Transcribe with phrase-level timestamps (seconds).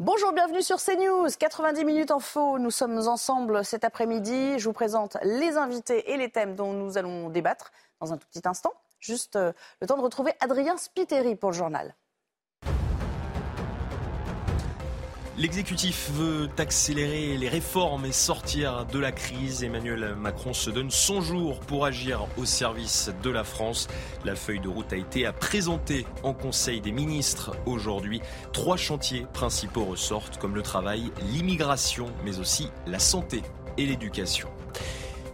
[0.00, 1.26] Bonjour, bienvenue sur CNews.
[1.36, 2.60] 90 minutes faux.
[2.60, 4.56] Nous sommes ensemble cet après-midi.
[4.56, 8.28] Je vous présente les invités et les thèmes dont nous allons débattre dans un tout
[8.28, 8.72] petit instant.
[9.00, 11.96] Juste euh, le temps de retrouver Adrien Spiteri pour le journal.
[15.38, 19.62] L'exécutif veut accélérer les réformes et sortir de la crise.
[19.62, 23.86] Emmanuel Macron se donne 100 jours pour agir au service de la France.
[24.24, 28.20] La feuille de route a été présentée en Conseil des ministres aujourd'hui.
[28.52, 33.42] Trois chantiers principaux ressortent comme le travail, l'immigration, mais aussi la santé
[33.76, 34.48] et l'éducation.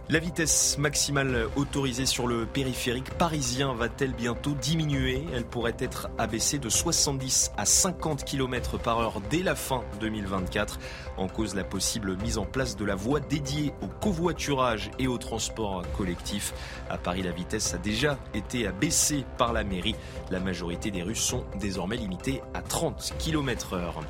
[0.07, 5.23] La vitesse maximale autorisée sur le périphérique parisien va-t-elle bientôt diminuer?
[5.33, 10.77] Elle pourrait être abaissée de 70 à 50 km par heure dès la fin 2024.
[11.17, 15.17] En cause la possible mise en place de la voie dédiée au covoiturage et au
[15.17, 16.53] transport collectif.
[16.87, 19.95] À Paris, la vitesse a déjà été abaissée par la mairie.
[20.29, 24.01] La majorité des rues sont désormais limitées à 30 km heure.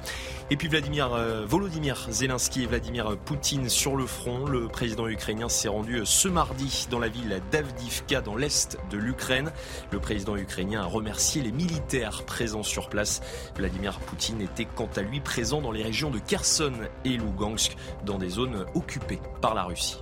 [0.51, 4.45] Et puis Vladimir, euh, Volodymyr Zelensky et Vladimir Poutine sur le front.
[4.45, 9.51] Le président ukrainien s'est rendu ce mardi dans la ville d'Avdivka dans l'est de l'Ukraine.
[9.91, 13.21] Le président ukrainien a remercié les militaires présents sur place.
[13.55, 18.17] Vladimir Poutine était quant à lui présent dans les régions de Kherson et Lugansk, dans
[18.17, 20.01] des zones occupées par la Russie.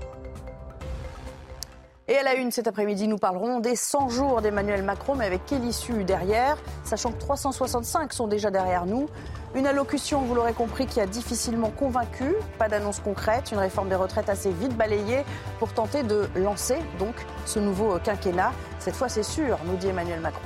[2.07, 5.45] Et à la une cet après-midi, nous parlerons des 100 jours d'Emmanuel Macron, mais avec
[5.45, 9.07] quelle issue derrière, sachant que 365 sont déjà derrière nous.
[9.55, 12.33] Une allocution, vous l'aurez compris, qui a difficilement convaincu.
[12.57, 15.23] Pas d'annonce concrète, une réforme des retraites assez vite balayée
[15.59, 17.13] pour tenter de lancer donc
[17.45, 18.51] ce nouveau quinquennat.
[18.79, 20.41] Cette fois, c'est sûr, nous dit Emmanuel Macron.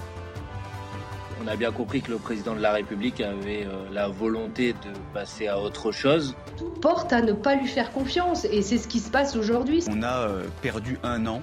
[1.43, 4.89] On a bien compris que le président de la République avait euh, la volonté de
[5.13, 6.35] passer à autre chose.
[6.57, 9.83] Tout porte à ne pas lui faire confiance et c'est ce qui se passe aujourd'hui.
[9.89, 11.41] On a euh, perdu un an,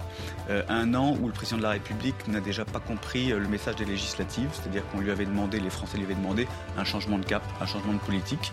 [0.50, 3.76] euh, un an où le président de la République n'a déjà pas compris le message
[3.76, 7.24] des législatives, c'est-à-dire qu'on lui avait demandé, les Français lui avaient demandé un changement de
[7.24, 8.52] cap, un changement de politique.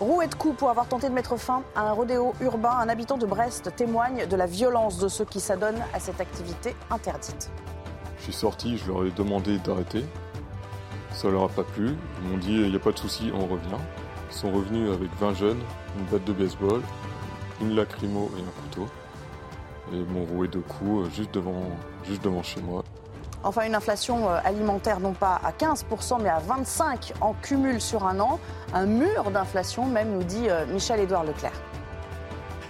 [0.00, 3.18] Roué de coups pour avoir tenté de mettre fin à un rodéo urbain, un habitant
[3.18, 7.50] de Brest témoigne de la violence de ceux qui s'adonnent à cette activité interdite.
[8.16, 10.04] Je suis sorti, je leur ai demandé d'arrêter.
[11.20, 11.90] Ça leur a pas plu.
[12.22, 13.76] Ils m'ont dit il n'y a pas de souci, on revient.
[14.30, 15.60] Ils sont revenus avec 20 jeunes,
[15.98, 16.80] une batte de baseball,
[17.60, 18.90] une lacrymo et un couteau.
[19.92, 21.60] Et ils m'ont roué de coups euh, juste devant,
[22.08, 22.82] juste devant chez moi.
[23.42, 28.06] Enfin, une inflation euh, alimentaire non pas à 15%, mais à 25% en cumul sur
[28.06, 28.40] un an.
[28.72, 31.52] Un mur d'inflation, même, nous dit euh, Michel-Édouard Leclerc.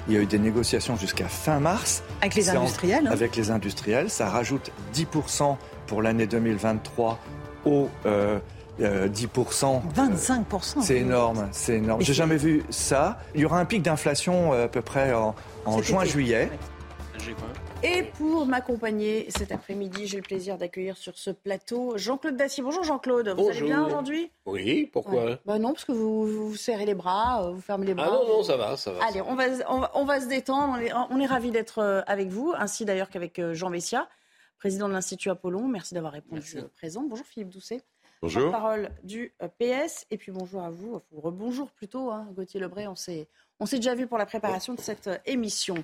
[0.09, 2.03] Il y a eu des négociations jusqu'à fin mars.
[2.21, 3.13] Avec les industriels hein.
[3.13, 4.11] Avec les industriels.
[4.11, 5.57] Ça rajoute 10%
[5.87, 7.17] pour l'année 2023
[7.65, 7.89] au
[8.81, 9.83] 10%.
[9.95, 10.83] 25%.
[10.83, 12.03] C'est énorme, c'est énorme.
[12.03, 13.19] J'ai jamais vu ça.
[13.35, 15.35] Il y aura un pic d'inflation euh, à peu près en,
[15.83, 16.51] juin-juillet.
[17.83, 22.63] Et pour m'accompagner cet après-midi, j'ai le plaisir d'accueillir sur ce plateau Jean-Claude Dacier.
[22.63, 24.31] Bonjour Jean-Claude, vous allez bien aujourd'hui?
[24.47, 25.39] Oui, pourquoi?
[25.45, 28.07] Bah Non, parce que vous, vous, serrez les bras, euh, vous fermez les bras.
[28.09, 29.05] Ah non, non, ça va, ça va.
[29.05, 29.45] Allez, on va,
[29.95, 33.11] on va, se détendre, on est, on est ravis d'être euh, avec vous, ainsi d'ailleurs
[33.11, 34.09] qu'avec Jean Messia
[34.61, 35.67] président de l'Institut Apollon.
[35.69, 37.03] Merci d'avoir répondu présent.
[37.09, 37.81] Bonjour Philippe Doucet.
[38.21, 38.53] Bonjour.
[38.53, 40.05] Parole du euh, PS.
[40.11, 42.87] Et puis bonjour à vous, rebonjour plutôt, hein, Gauthier Lebray.
[42.87, 43.27] On s'est,
[43.59, 45.77] on s'est déjà vu pour la préparation de cette euh, émission.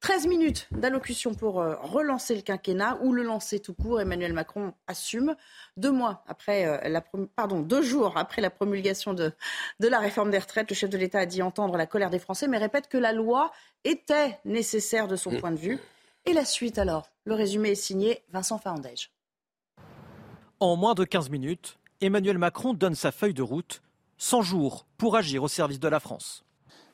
[0.00, 4.00] 13 minutes d'allocution pour euh, relancer le quinquennat ou le lancer tout court.
[4.00, 5.36] Emmanuel Macron assume.
[5.76, 7.04] Deux mois après la
[7.36, 9.30] pardon, deux jours après la promulgation de,
[9.78, 12.18] de la réforme des retraites, le chef de l'État a dit entendre la colère des
[12.18, 13.52] Français, mais répète que la loi
[13.84, 15.40] était nécessaire de son mmh.
[15.40, 15.78] point de vue.
[16.28, 19.12] Et la suite alors Le résumé est signé Vincent Fahandège.
[20.58, 23.80] En moins de 15 minutes, Emmanuel Macron donne sa feuille de route
[24.18, 26.44] 100 jours pour agir au service de la France.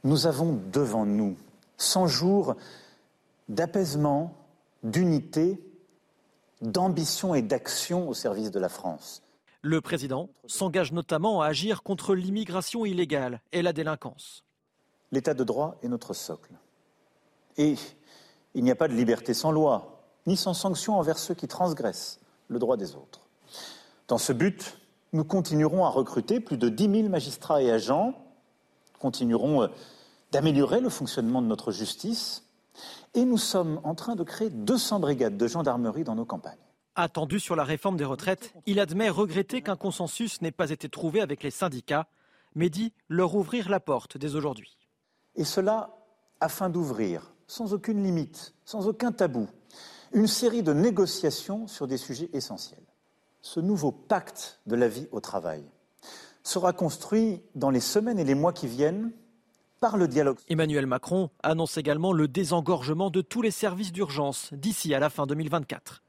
[0.04, 1.38] Nous avons devant nous
[1.78, 2.56] 100 jours
[3.48, 4.34] d'apaisement,
[4.82, 5.58] d'unité,
[6.60, 9.22] d'ambition et d'action au service de la France.
[9.62, 14.44] Le président s'engage notamment à agir contre l'immigration illégale et la délinquance.
[15.10, 16.52] L'état de droit est notre socle.
[17.56, 17.76] Et
[18.54, 22.20] il n'y a pas de liberté sans loi, ni sans sanction envers ceux qui transgressent
[22.48, 23.20] le droit des autres.
[24.08, 24.78] Dans ce but,
[25.12, 28.14] nous continuerons à recruter plus de 10 000 magistrats et agents,
[28.98, 29.68] continuerons euh,
[30.30, 32.44] d'améliorer le fonctionnement de notre justice,
[33.14, 36.56] et nous sommes en train de créer 200 brigades de gendarmerie dans nos campagnes.
[36.94, 41.20] Attendu sur la réforme des retraites, il admet regretter qu'un consensus n'ait pas été trouvé
[41.20, 42.06] avec les syndicats,
[42.54, 44.76] mais dit leur ouvrir la porte dès aujourd'hui.
[45.34, 45.90] Et cela
[46.40, 49.46] afin d'ouvrir, sans aucune limite, sans aucun tabou,
[50.14, 52.86] une série de négociations sur des sujets essentiels.
[53.42, 55.62] Ce nouveau pacte de la vie au travail
[56.42, 59.12] sera construit dans les semaines et les mois qui viennent
[59.80, 60.38] par le dialogue.
[60.48, 65.26] Emmanuel Macron annonce également le désengorgement de tous les services d'urgence d'ici à la fin
[65.26, 66.02] 2024.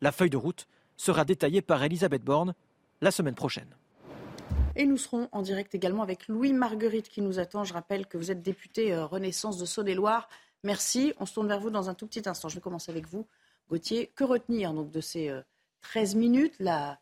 [0.00, 2.54] La feuille de route sera détaillée par Elisabeth Borne
[3.02, 3.76] la semaine prochaine.
[4.74, 7.64] Et nous serons en direct également avec Louis Marguerite qui nous attend.
[7.64, 10.28] Je rappelle que vous êtes député euh, Renaissance de Saône-et-Loire.
[10.64, 11.12] Merci.
[11.18, 12.48] On se tourne vers vous dans un tout petit instant.
[12.48, 13.26] Je vais commencer avec vous,
[13.68, 14.10] Gauthier.
[14.14, 15.32] Que retenir donc de ces
[15.82, 16.98] 13 euh, minutes la,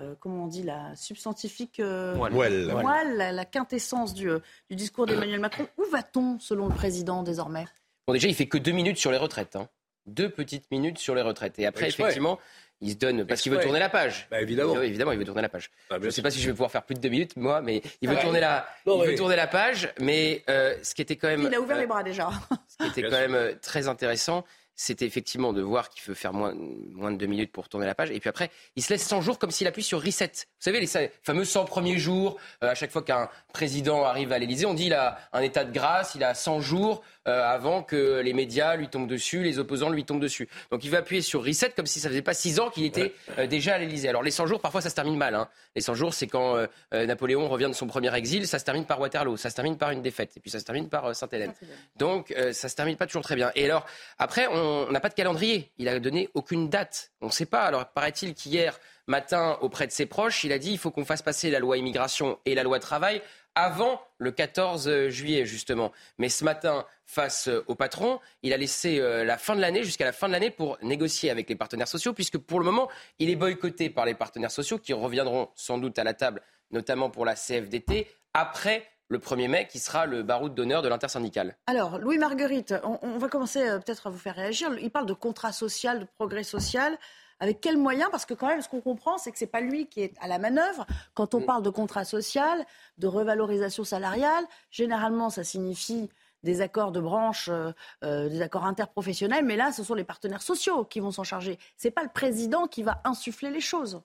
[0.00, 4.28] euh, comment on dit, la substantifique la, quintessence du,
[4.70, 5.66] du discours d'Emmanuel Macron.
[5.78, 7.66] Où va-t-on selon le président désormais?
[8.06, 9.56] Bon, déjà, il fait que deux minutes sur les retraites.
[9.56, 9.68] Hein
[10.06, 11.58] deux petites minutes sur les retraites.
[11.58, 12.38] Et après, effectivement,
[12.82, 14.26] il se donne parce qu'il veut tourner la page.
[14.30, 14.80] Bah, évidemment.
[14.82, 15.70] évidemment, il veut tourner la page.
[15.88, 17.62] Bah, je ne sais pas si je vais pouvoir faire plus de deux minutes, moi,
[17.62, 19.92] mais il veut tourner la, il veut tourner la page.
[20.00, 22.30] Mais euh, ce qui était quand même, il a ouvert les bras déjà.
[22.68, 26.32] Ce qui était quand même euh, très intéressant, c'était effectivement de voir qu'il veut faire
[26.32, 28.10] moins, moins de deux minutes pour tourner la page.
[28.10, 30.32] Et puis après, il se laisse 100 jours comme s'il appuie sur reset.
[30.34, 34.38] Vous savez, les fameux 100 premiers jours, euh, à chaque fois qu'un président arrive à
[34.38, 37.82] l'Élysée, on dit qu'il a un état de grâce, il a 100 jours euh, avant
[37.82, 40.48] que les médias lui tombent dessus, les opposants lui tombent dessus.
[40.70, 43.14] Donc il va appuyer sur reset comme si ça faisait pas 6 ans qu'il était
[43.38, 44.08] euh, déjà à l'Élysée.
[44.08, 45.34] Alors les 100 jours, parfois ça se termine mal.
[45.34, 45.48] Hein.
[45.76, 46.56] Les 100 jours, c'est quand
[46.92, 49.90] Napoléon revient de son premier exil, ça se termine par Waterloo, ça se termine par
[49.90, 51.54] une défaite, et puis ça se termine par Sainte-Hélène.
[51.96, 53.50] Donc ça se termine pas toujours très bien.
[53.54, 53.86] Et alors,
[54.18, 57.12] après, on n'a pas de calendrier il a donné aucune date.
[57.20, 57.62] On ne sait pas.
[57.62, 61.22] Alors, paraît-il qu'hier matin, auprès de ses proches, il a dit il faut qu'on fasse
[61.22, 63.22] passer la loi immigration et la loi travail
[63.54, 65.92] avant le 14 juillet, justement.
[66.18, 70.06] Mais ce matin, face au patron, il a laissé euh, la fin de l'année jusqu'à
[70.06, 72.88] la fin de l'année pour négocier avec les partenaires sociaux, puisque pour le moment,
[73.18, 77.10] il est boycotté par les partenaires sociaux qui reviendront sans doute à la table, notamment
[77.10, 81.56] pour la CFDT, après le 1er mai, qui sera le baroud d'honneur de l'intersyndicale.
[81.66, 84.70] Alors, Louis Marguerite, on, va commencer euh, peut-être à vous faire réagir.
[84.80, 86.98] Il parle de contrat social, de progrès social.
[87.38, 88.08] Avec quels moyens?
[88.10, 90.14] Parce que quand même, ce qu'on comprend, c'est que ce n'est pas lui qui est
[90.20, 90.86] à la manœuvre.
[91.14, 91.46] Quand on mm.
[91.46, 92.64] parle de contrat social,
[92.98, 96.08] de revalorisation salariale, généralement, ça signifie
[96.42, 97.72] des accords de branche, euh,
[98.04, 101.58] euh, des accords interprofessionnels, mais là, ce sont les partenaires sociaux qui vont s'en charger.
[101.76, 104.00] Ce n'est pas le président qui va insuffler les choses.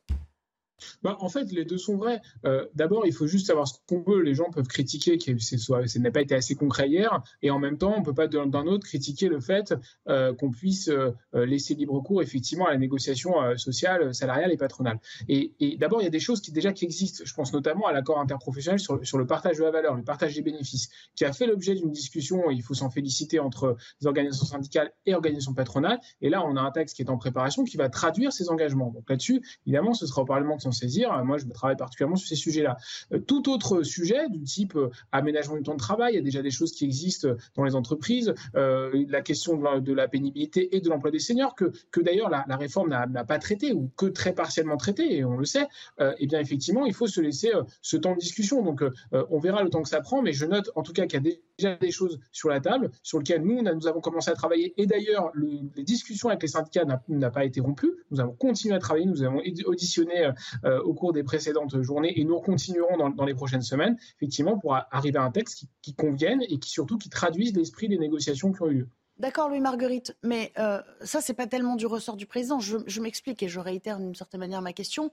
[1.03, 2.21] Bah, en fait, les deux sont vrais.
[2.45, 4.21] Euh, d'abord, il faut juste savoir ce qu'on veut.
[4.21, 7.77] Les gens peuvent critiquer que ça n'a pas été assez concret hier, et en même
[7.77, 9.73] temps, on ne peut pas d'un autre critiquer le fait
[10.07, 14.99] euh, qu'on puisse euh, laisser libre cours effectivement à la négociation sociale, salariale et patronale.
[15.27, 17.23] Et, d'abord, il y a des choses qui déjà existent.
[17.25, 20.35] Je pense notamment à l'accord interprofessionnel sur, sur, le partage de la valeur, le partage
[20.35, 22.49] des bénéfices, qui a fait l'objet d'une discussion.
[22.51, 25.99] Il faut s'en féliciter entre les organisations syndicales et organisations patronales.
[26.21, 28.91] Et là, on a un texte qui est en préparation qui va traduire ces engagements.
[28.91, 31.23] Donc là-dessus, évidemment, ce sera au Parlement de saisir.
[31.23, 32.77] Moi, je travaille particulièrement sur ces sujets-là.
[33.13, 36.23] Euh, tout autre sujet du type euh, aménagement du temps de travail, il y a
[36.23, 38.33] déjà des choses qui existent dans les entreprises.
[38.55, 42.89] Euh, la question de la, pénibilité et de l'emploi des seniors, que, d'ailleurs la, réforme
[42.89, 45.67] n'a pas traité ou que très partiellement traité, et on le sait.
[45.99, 48.63] eh bien, effectivement, il faut se laisser ce temps de discussion.
[48.63, 51.23] Donc, on verra le temps que ça prend, mais je note en tout cas qu'il
[51.23, 54.33] y a déjà des choses sur la table sur lesquelles nous, nous avons commencé à
[54.33, 54.73] travailler.
[54.77, 57.93] Et d'ailleurs, les discussions avec les syndicats n'ont pas été rompues.
[58.11, 59.05] Nous avons continué à travailler.
[59.05, 60.31] Nous avons auditionné
[60.65, 64.75] euh, au cours des précédentes journées et nous continuerons dans, les prochaines semaines, effectivement, pour
[64.91, 68.61] arriver à un texte qui, convienne et qui surtout qui traduise l'esprit des négociations qui
[68.61, 68.89] ont eu lieu.
[69.17, 72.59] D'accord, Louis Marguerite, mais euh, ça, c'est pas tellement du ressort du président.
[72.59, 75.11] Je, je m'explique et je réitère d'une certaine manière ma question.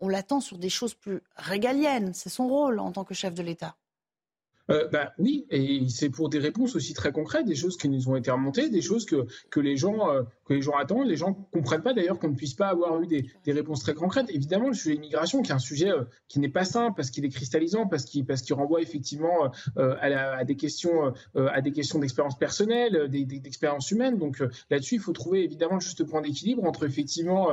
[0.00, 2.12] On l'attend sur des choses plus régaliennes.
[2.14, 3.76] C'est son rôle en tant que chef de l'État.
[4.70, 8.08] Euh, bah, oui, et c'est pour des réponses aussi très concrètes, des choses qui nous
[8.08, 11.06] ont été remontées, des choses que, que, les, gens, euh, que les gens attendent.
[11.06, 13.80] Les gens ne comprennent pas d'ailleurs qu'on ne puisse pas avoir eu des, des, réponses
[13.80, 14.26] très concrètes.
[14.30, 17.24] Évidemment, le sujet immigration, qui est un sujet euh, qui n'est pas simple parce qu'il
[17.24, 22.38] est cristallisant, parce qu'il parce renvoie effectivement à, à, des questions à des questions d'expérience
[22.38, 24.18] personnelle, d'expérience humaine.
[24.18, 27.48] Donc là-dessus, il faut trouver évidemment le juste point d'équilibre entre effectivement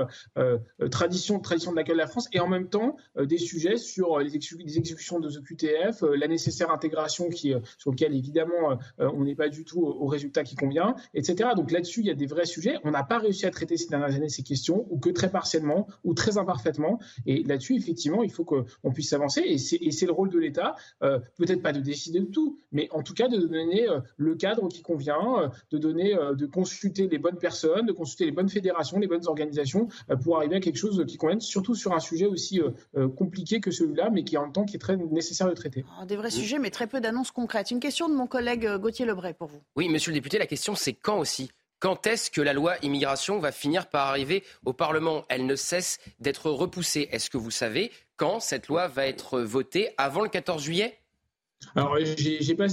[0.91, 4.29] tradition, tradition de l'accueil de la France et en même temps des sujets sur les,
[4.29, 9.49] les exécutions de QTF, la nécessaire intégration euh, sur lequel évidemment euh, on n'est pas
[9.49, 11.51] du tout au, résultat qui convient, etc.
[11.55, 12.77] Donc là-dessus, il y a des vrais sujets.
[12.83, 15.87] On n'a pas réussi à traiter ces dernières années ces questions, ou que très partiellement,
[16.03, 16.99] ou très imparfaitement.
[17.25, 19.41] Et là-dessus, effectivement, il faut qu'on puisse avancer.
[19.41, 23.03] Et c'est le rôle de l'État, euh, peut-être pas de décider de tout, mais en
[23.03, 27.85] tout cas de donner le cadre qui convient, de donner, de consulter les bonnes personnes,
[27.85, 29.87] de consulter les bonnes fédérations, les bonnes organisations,
[30.23, 32.59] pour arriver à quelque chose qui convienne, surtout sur un sujet aussi
[33.15, 35.85] compliqué que celui-là, mais qui en même temps qui est très nécessaire de traiter.
[36.05, 37.71] des vrais sujets, mais très peu d'annonces concrètes.
[37.71, 39.63] Une question de mon collègue euh, Gauthier Lebray pour vous.
[39.75, 41.51] Oui, monsieur le député, la question c'est quand aussi?
[41.79, 45.25] Quand est-ce que la loi immigration va finir par arriver au Parlement?
[45.29, 47.09] Elle ne cesse d'être repoussée.
[47.11, 49.89] Est-ce que vous savez quand cette loi va être votée?
[49.97, 51.00] Avant le 14 juillet?
[51.75, 52.67] Alors, j'ai pas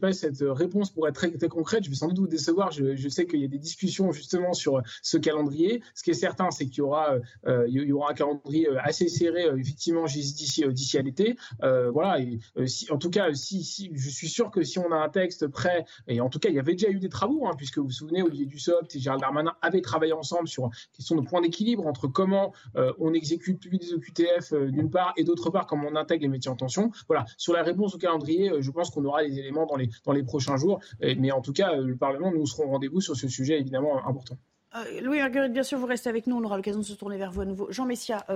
[0.00, 1.84] pas cette réponse pour être très, concrète.
[1.84, 2.70] Je vais sans doute vous décevoir.
[2.70, 5.82] Je, sais qu'il y a des discussions justement sur ce calendrier.
[5.94, 9.08] Ce qui est certain, c'est qu'il y aura, euh, il y aura un calendrier assez
[9.08, 11.36] serré, euh, effectivement, d'ici à l'été.
[11.62, 12.20] Euh, voilà.
[12.56, 15.84] Euh, en tout cas, si, je suis sûr que si on a un texte prêt,
[16.06, 17.90] et en tout cas, il y avait déjà eu des travaux, hein, puisque vous vous
[17.90, 21.86] souvenez, Olivier Dussopt et Gérald Darmanin avaient travaillé ensemble sur une question de point d'équilibre
[21.86, 26.22] entre comment euh, on exécute des OQTF d'une part et d'autre part comment on intègre
[26.22, 26.90] les métiers en tension.
[27.08, 27.24] Voilà.
[27.36, 30.22] Sur la réponse calendrier, euh, je pense qu'on aura les éléments dans les, dans les
[30.22, 30.80] prochains jours.
[31.00, 34.06] Mais en tout cas, euh, le Parlement, nous serons au rendez-vous sur ce sujet évidemment
[34.06, 34.36] important.
[34.74, 36.36] Euh, Louis Marguerite, bien sûr, vous restez avec nous.
[36.36, 37.70] On aura l'occasion de se tourner vers vous à nouveau.
[37.70, 38.26] Jean Messia,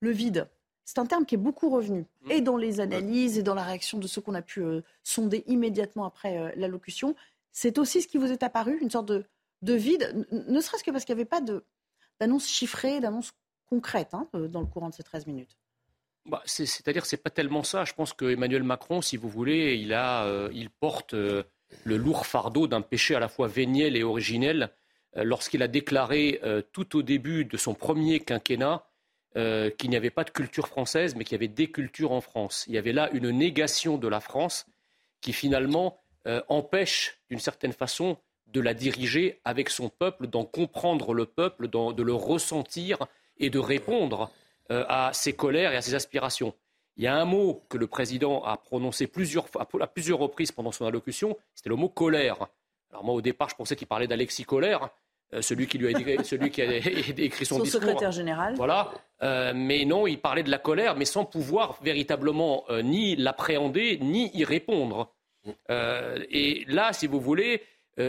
[0.00, 0.48] le vide,
[0.84, 2.30] c'est un terme qui est beaucoup revenu, mm.
[2.30, 4.62] et dans les analyses et dans la réaction de ceux qu'on a pu
[5.02, 7.14] sonder immédiatement après l'allocution.
[7.52, 9.24] C'est aussi ce qui vous est apparu, une sorte de,
[9.62, 11.40] de vide, ne serait-ce que parce qu'il n'y avait pas
[12.20, 13.32] d'annonce chiffrée, d'annonce
[13.66, 15.56] concrète hein, dans le courant de ces 13 minutes.
[16.26, 17.84] Bah, c'est-à-dire, c'est pas tellement ça.
[17.84, 21.42] Je pense que Emmanuel Macron, si vous voulez, il, euh, porte euh,
[21.84, 24.70] le lourd fardeau d'un péché à la fois véniel et originel
[25.16, 26.40] euh, lorsqu'il a déclaré
[26.72, 28.86] tout au début de son premier quinquennat
[29.34, 32.66] qu'il n'y avait pas de culture française, mais qu'il y avait des cultures en France.
[32.68, 34.66] Il y avait là une négation de la France
[35.22, 35.98] qui finalement
[36.48, 42.02] empêche, d'une certaine façon, de la diriger avec son peuple, d'en comprendre le peuple, de
[42.02, 42.98] le ressentir
[43.38, 44.30] et de répondre
[44.70, 46.54] à ses colères et à ses aspirations.
[46.96, 50.72] Il y a un mot que le président a prononcé plusieurs, à plusieurs reprises pendant
[50.72, 52.46] son allocution, c'était le mot colère.
[52.90, 54.90] Alors moi, au départ, je pensais qu'il parlait d'Alexis Colère,
[55.32, 57.82] euh, celui qui lui a écrit, celui qui a écrit son, son discours.
[57.82, 58.54] secrétaire général.
[58.56, 58.92] Voilà.
[59.22, 64.30] Euh, mais non, il parlait de la colère, mais sans pouvoir véritablement ni l'appréhender, ni
[64.34, 65.14] y répondre.
[65.70, 67.62] et là, si vous voulez,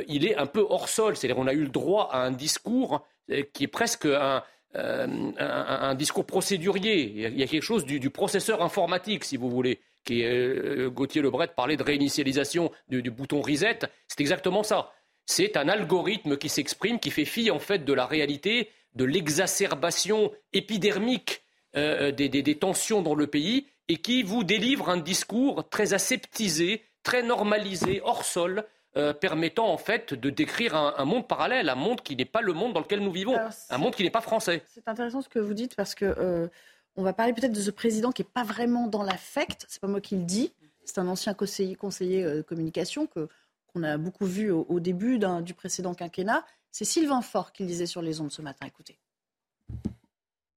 [0.07, 1.15] il est un peu hors sol.
[1.15, 3.05] C'est-à-dire, on a eu le droit à un discours
[3.53, 4.43] qui est presque un,
[4.75, 7.03] euh, un, discours procédurier.
[7.03, 9.79] Il y a quelque chose du, processeur informatique, si vous voulez.
[10.03, 13.79] Qui euh, Gauthier Lebret parlait de réinitialisation du, bouton reset.
[14.07, 14.91] C'est exactement ça.
[15.25, 20.31] C'est un algorithme qui s'exprime, qui fait fi en fait de la réalité, de l'exacerbation
[20.51, 21.43] épidermique
[21.75, 27.23] euh, des, tensions dans le pays et qui vous délivre un discours très aseptisé, très
[27.23, 28.65] normalisé, hors sol,
[28.95, 32.53] euh, permettant en fait de décrire un, monde parallèle, un monde qui n'est pas le
[32.53, 33.35] monde dans lequel nous vivons,
[33.69, 34.63] un monde qui n'est pas français.
[34.67, 36.47] C'est intéressant ce que vous dites parce que euh,
[36.95, 39.65] on va parler peut-être de ce président qui n'est pas vraiment dans l'affect.
[39.67, 40.53] C'est pas moi qui le dis.
[40.85, 43.29] C'est un ancien conseiller, conseiller euh, de communication que
[43.73, 46.45] qu'on a beaucoup vu au, début du précédent quinquennat.
[46.71, 48.67] C'est Sylvain Faure qui le disait sur les ondes ce matin.
[48.67, 49.00] Écoutez.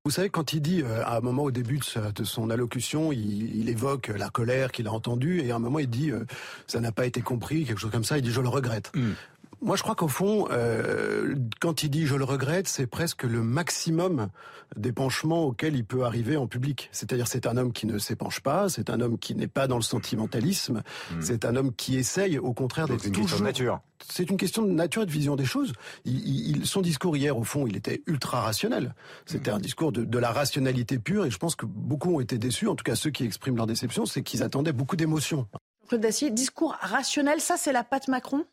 [0.06, 3.68] Vous savez, quand il dit, euh, à un moment au début de, son allocution, il,
[3.68, 6.24] évoque la colère qu'il a entendue, et à un moment il dit, euh,
[6.68, 8.92] ça n'a pas été compris, quelque chose comme ça, il dit, je le regrette.
[8.94, 9.14] Hmm.
[9.62, 13.42] Moi, je crois qu'au fond, euh, quand il dit je le regrette, c'est presque le
[13.42, 14.28] maximum
[14.76, 16.88] d'épanchement auquel il peut arriver en public.
[16.92, 19.76] C'est-à-dire, c'est un homme qui ne s'épanche pas, c'est un homme qui n'est pas dans
[19.76, 21.20] le sentimentalisme, hmm.
[21.20, 23.22] c'est un homme qui essaye, au contraire, d'être toujours.
[23.22, 23.80] Question de nature.
[24.12, 25.72] C'est une question de nature et de vision des choses.
[26.04, 28.94] Il, son discours hier, au fond, il était ultra rationnel.
[29.24, 32.36] C'était un discours de, de, la rationalité pure, et je pense que beaucoup ont été
[32.36, 32.68] déçus.
[32.68, 35.46] En tout cas, ceux qui expriment leur déception, c'est qu'ils attendaient beaucoup d'émotions.
[35.88, 38.44] Claude Dacier, discours rationnel, ça, c'est la patte Macron?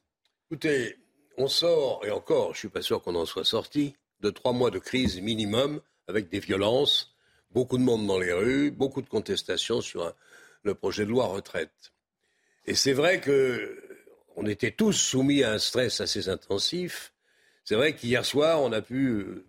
[0.53, 0.97] Écoutez,
[1.39, 4.53] on sort, et encore, je ne suis pas sûr qu'on en soit sorti, de trois
[4.53, 7.15] mois de crise minimum, avec des violences,
[7.49, 10.13] beaucoup de monde dans les rues, beaucoup de contestations sur
[10.61, 11.91] le projet de loi retraite.
[12.67, 13.83] Et c'est vrai que
[14.35, 17.15] on était tous soumis à un stress assez intensif.
[17.63, 19.47] C'est vrai qu'hier soir, on a pu euh,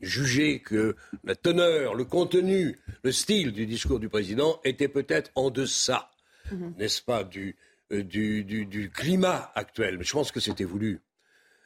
[0.00, 5.50] juger que la teneur, le contenu, le style du discours du président était peut-être en
[5.50, 6.10] deçà,
[6.50, 7.56] mmh n'est-ce pas, du,
[7.92, 9.98] euh, du, climat actuel.
[10.00, 11.00] Je pense que c'était voulu.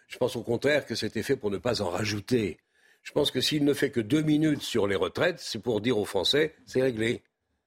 [0.09, 2.59] Je pense au contraire que c'était fait pour ne pas en rajouter.
[3.03, 5.99] Je pense que s'il ne fait que deux minutes sur les retraites, c'est pour dire
[5.99, 7.23] aux Français, c'est réglé.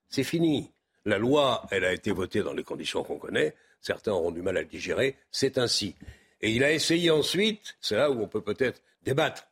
[0.10, 0.72] C'est fini.
[1.05, 3.55] La loi, elle a été votée dans les conditions qu'on connaît.
[3.79, 5.15] Certains auront du mal à le digérer.
[5.31, 5.96] C'est ainsi.
[6.41, 9.48] Et il a essayé ensuite, c'est là où on peut peut-être débattre,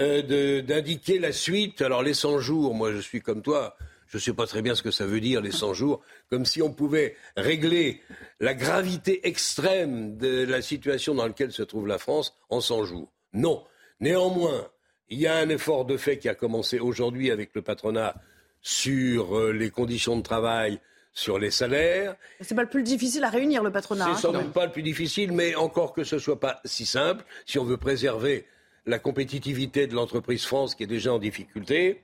[0.00, 1.82] euh, d'indiquer la suite.
[1.82, 3.76] Alors les 100 jours, moi je suis comme toi,
[4.08, 6.44] je ne sais pas très bien ce que ça veut dire, les 100 jours, comme
[6.44, 8.00] si on pouvait régler
[8.40, 13.12] la gravité extrême de la situation dans laquelle se trouve la France en 100 jours.
[13.32, 13.64] Non.
[14.00, 14.68] Néanmoins,
[15.08, 18.14] il y a un effort de fait qui a commencé aujourd'hui avec le patronat
[18.60, 20.80] sur euh, les conditions de travail,
[21.12, 22.16] sur les salaires.
[22.40, 24.04] C'est pas le plus difficile à réunir, le patronat.
[24.06, 26.86] C'est hein, sans doute pas le plus difficile, mais encore que ce soit pas si
[26.86, 28.46] simple, si on veut préserver
[28.86, 32.02] la compétitivité de l'entreprise France qui est déjà en difficulté.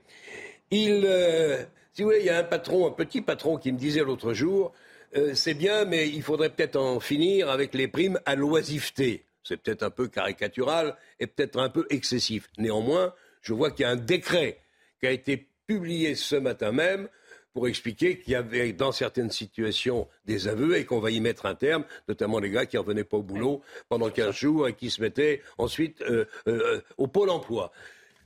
[0.71, 3.77] Il, euh, si vous voulez, il y a un patron, un petit patron qui me
[3.77, 4.73] disait l'autre jour,
[5.15, 9.25] euh, c'est bien, mais il faudrait peut-être en finir avec les primes à l'oisiveté.
[9.43, 12.47] C'est peut-être un peu caricatural et peut-être un peu excessif.
[12.57, 14.59] Néanmoins, je vois qu'il y a un décret
[14.99, 17.09] qui a été publié ce matin même
[17.53, 21.45] pour expliquer qu'il y avait dans certaines situations des aveux et qu'on va y mettre
[21.45, 24.73] un terme, notamment les gars qui ne revenaient pas au boulot pendant 15 jours et
[24.73, 27.73] qui se mettaient ensuite euh, euh, au pôle emploi.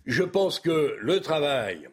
[0.05, 1.89] Je pense que le travail,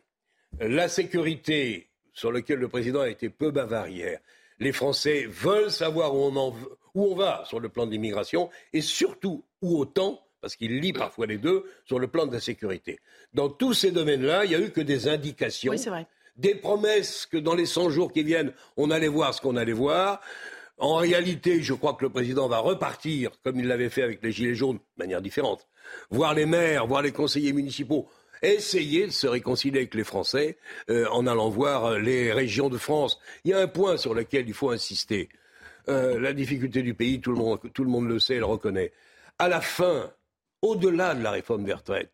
[0.61, 4.21] la sécurité, sur lequel le président a été peu bavard hier,
[4.59, 6.55] les Français veulent savoir où on,
[6.95, 10.93] où on va sur le plan de l'immigration et surtout où autant parce qu'il lit
[10.93, 12.99] parfois les deux, sur le plan de la sécurité.
[13.33, 15.71] Dans tous ces domaines-là, il n'y a eu que des indications.
[15.71, 16.05] Oui, c'est vrai
[16.37, 19.73] des promesses que dans les 100 jours qui viennent, on allait voir ce qu'on allait
[19.73, 20.21] voir.
[20.79, 24.33] En réalité, je crois que le président va repartir, comme il l'avait fait avec les
[24.33, 25.69] Gilets jaunes, de manière différente.
[26.11, 28.09] Voir les maires, voir les conseillers municipaux,
[28.43, 30.59] essayer de se réconcilier avec les Français
[30.91, 33.21] euh, en allant voir euh, les régions de France.
[33.45, 35.29] Il y a un point sur lequel il faut insister.
[35.89, 38.93] Euh, la difficulté du pays, tout le, monde, tout le monde le sait, le reconnaît.
[39.39, 40.13] À la fin,
[40.61, 42.13] au-delà de la réforme des retraites,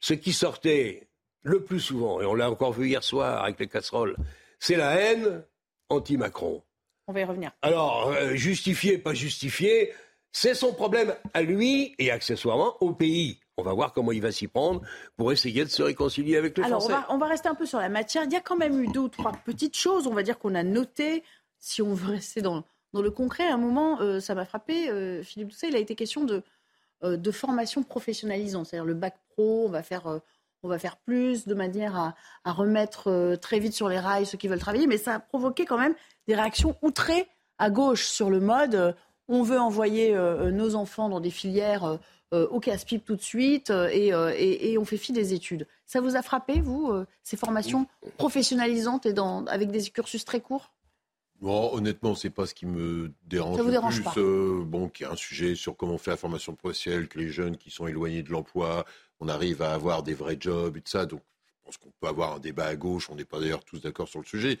[0.00, 1.08] ce qui sortait
[1.42, 4.16] le plus souvent, et on l'a encore vu hier soir avec les casseroles,
[4.58, 5.44] c'est la haine
[5.88, 6.62] anti-Macron.
[7.06, 7.52] On va y revenir.
[7.62, 9.92] Alors, euh, justifié, pas justifié,
[10.32, 13.38] c'est son problème à lui et accessoirement au pays.
[13.56, 14.82] On va voir comment il va s'y prendre
[15.16, 16.94] pour essayer de se réconcilier avec les Alors, Français.
[16.94, 18.24] Alors, on, va rester un peu sur la matière.
[18.24, 20.54] Il y a quand même eu deux ou trois petites choses, on va dire, qu'on
[20.54, 21.22] a notées.
[21.58, 24.90] Si on veut rester dans, dans le concret, à un moment, euh, ça m'a frappé,
[24.90, 26.42] euh, Philippe Doucet, il a été question de,
[27.02, 28.66] de formation professionnalisante.
[28.66, 30.20] C'est-à-dire le bac pro, on va faire
[30.66, 34.38] on va faire plus de manière à, remettre euh, très vite sur les rails ceux
[34.38, 34.86] qui veulent travailler.
[34.86, 35.94] Mais ça a provoqué quand même
[36.26, 38.92] des réactions outrées à gauche sur le mode euh,
[39.28, 41.98] on veut envoyer euh, nos enfants dans des filières
[42.32, 45.66] au casse-pipe tout de suite et, on fait fi des études.
[45.86, 46.92] Ça vous a frappé, vous,
[47.22, 50.72] ces formations professionnalisantes et dans, avec des cursus très courts?
[51.40, 54.04] Bon, honnêtement, c'est pas ce qui me dérange Ça vous dérange plus.
[54.04, 54.14] pas.
[54.64, 57.28] bon, qu'il y a un sujet sur comment on fait la formation professionnelle, que les
[57.28, 58.86] jeunes qui sont éloignés de l'emploi,
[59.20, 61.04] on arrive à avoir des vrais jobs et tout ça.
[61.04, 63.10] Donc, je pense qu'on peut avoir un débat à gauche.
[63.10, 64.58] On n'est pas d'ailleurs tous d'accord sur le sujet.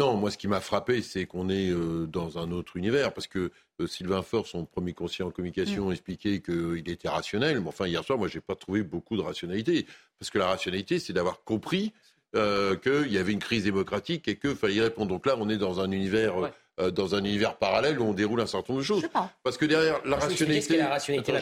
[0.00, 3.12] Non, moi, ce qui m'a frappé, c'est qu'on est, euh, dans un autre univers.
[3.12, 5.92] Parce que euh, Sylvain Faure, son premier conseiller en communication, Mm.
[5.92, 7.60] expliquait qu'il était rationnel.
[7.60, 9.86] Mais enfin, hier soir, moi, j'ai pas trouvé beaucoup de rationalité.
[10.18, 11.92] Parce que la rationalité, c'est d'avoir compris
[12.34, 15.08] euh, qu'il y avait une crise démocratique et qu'il fallait y répondre.
[15.10, 16.34] Donc là, on est dans un univers.
[16.78, 19.04] euh, dans un univers parallèle où on déroule un certain nombre de choses.
[19.42, 21.34] Parce que derrière la rationalité, la rationalité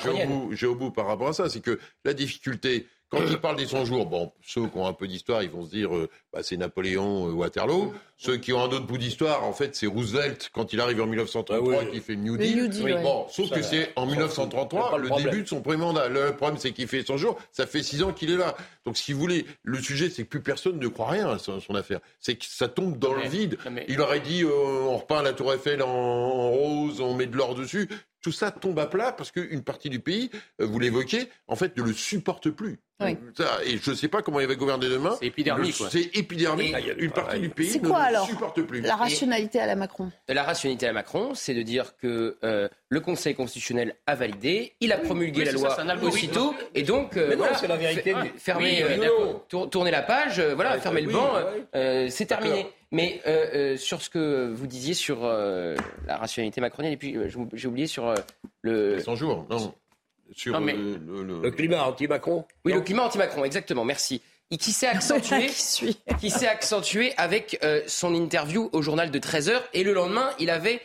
[0.51, 3.66] j'ai au bout par rapport à ça, c'est que la difficulté, quand il parle des
[3.66, 6.40] 100 jours, bon, ceux qui ont un peu d'histoire, ils vont se dire, euh, bah,
[6.42, 7.94] c'est Napoléon, euh, Waterloo.
[8.16, 11.07] Ceux qui ont un autre bout d'histoire, en fait, c'est Roosevelt quand il arrive en
[11.07, 12.57] 1933 qui fait le New Le Deal.
[12.57, 13.03] New Deal, ouais.
[13.03, 16.09] Bon, sauf Ça, que c'est en c'est 1933 pas le début de son premier mandat.
[16.09, 18.57] Le problème, c'est qu'il fait 100 jours, ça fait 6 ans qu'il est là.
[18.85, 21.61] Donc, si vous voulez, le sujet, c'est que plus personne ne croit rien à son,
[21.61, 22.01] son affaire.
[22.21, 23.57] C'est que ça tombe dans le vide.
[23.71, 27.27] mais- Il aurait dit, euh, on repeint la Tour Eiffel en, en rose, on met
[27.27, 27.88] de l'or dessus.
[28.20, 31.76] Tout ça tombe à plat parce qu'une partie du pays, euh, vous l'évoquez, en fait,
[31.76, 32.78] ne le supporte plus.
[33.00, 33.16] Oui.
[33.37, 35.16] Ça, et je ne sais pas comment il va gouverner demain.
[35.20, 35.88] C'est épidermique, quoi.
[35.88, 36.74] C'est épidermique.
[36.74, 38.81] Et- Une partie du pays C'est ne quoi le alors supporte plus.
[38.81, 40.11] La rationalité à la Macron?
[40.28, 44.90] La rationalité à Macron, c'est de dire que euh, le Conseil constitutionnel a validé, il
[44.92, 47.76] a promulgué Oui, la loi ça, aussitôt, et donc euh, Mais non, voilà, c'est la
[47.76, 48.24] vérité euh,
[49.92, 51.66] la page, euh, voilà, fermer le oui, banc, ouais.
[51.76, 52.66] euh, c'est terminé.
[52.90, 57.16] Mais euh, euh, sur ce que vous disiez sur euh, la rationalité macronienne, et puis
[57.16, 58.14] euh, j'ai oublié sur euh,
[58.62, 59.74] le, 100 jours, non.
[60.35, 64.20] Sur Non, mais- euh, le, le- Le climat anti-Macron oui, le climat anti-Macron, exactement, merci.
[64.51, 65.46] Et qui s'est accentué,
[66.20, 69.61] Qui s'est accentué avec euh, son interview au journal de 13h.
[69.74, 70.81] Et le lendemain, il avait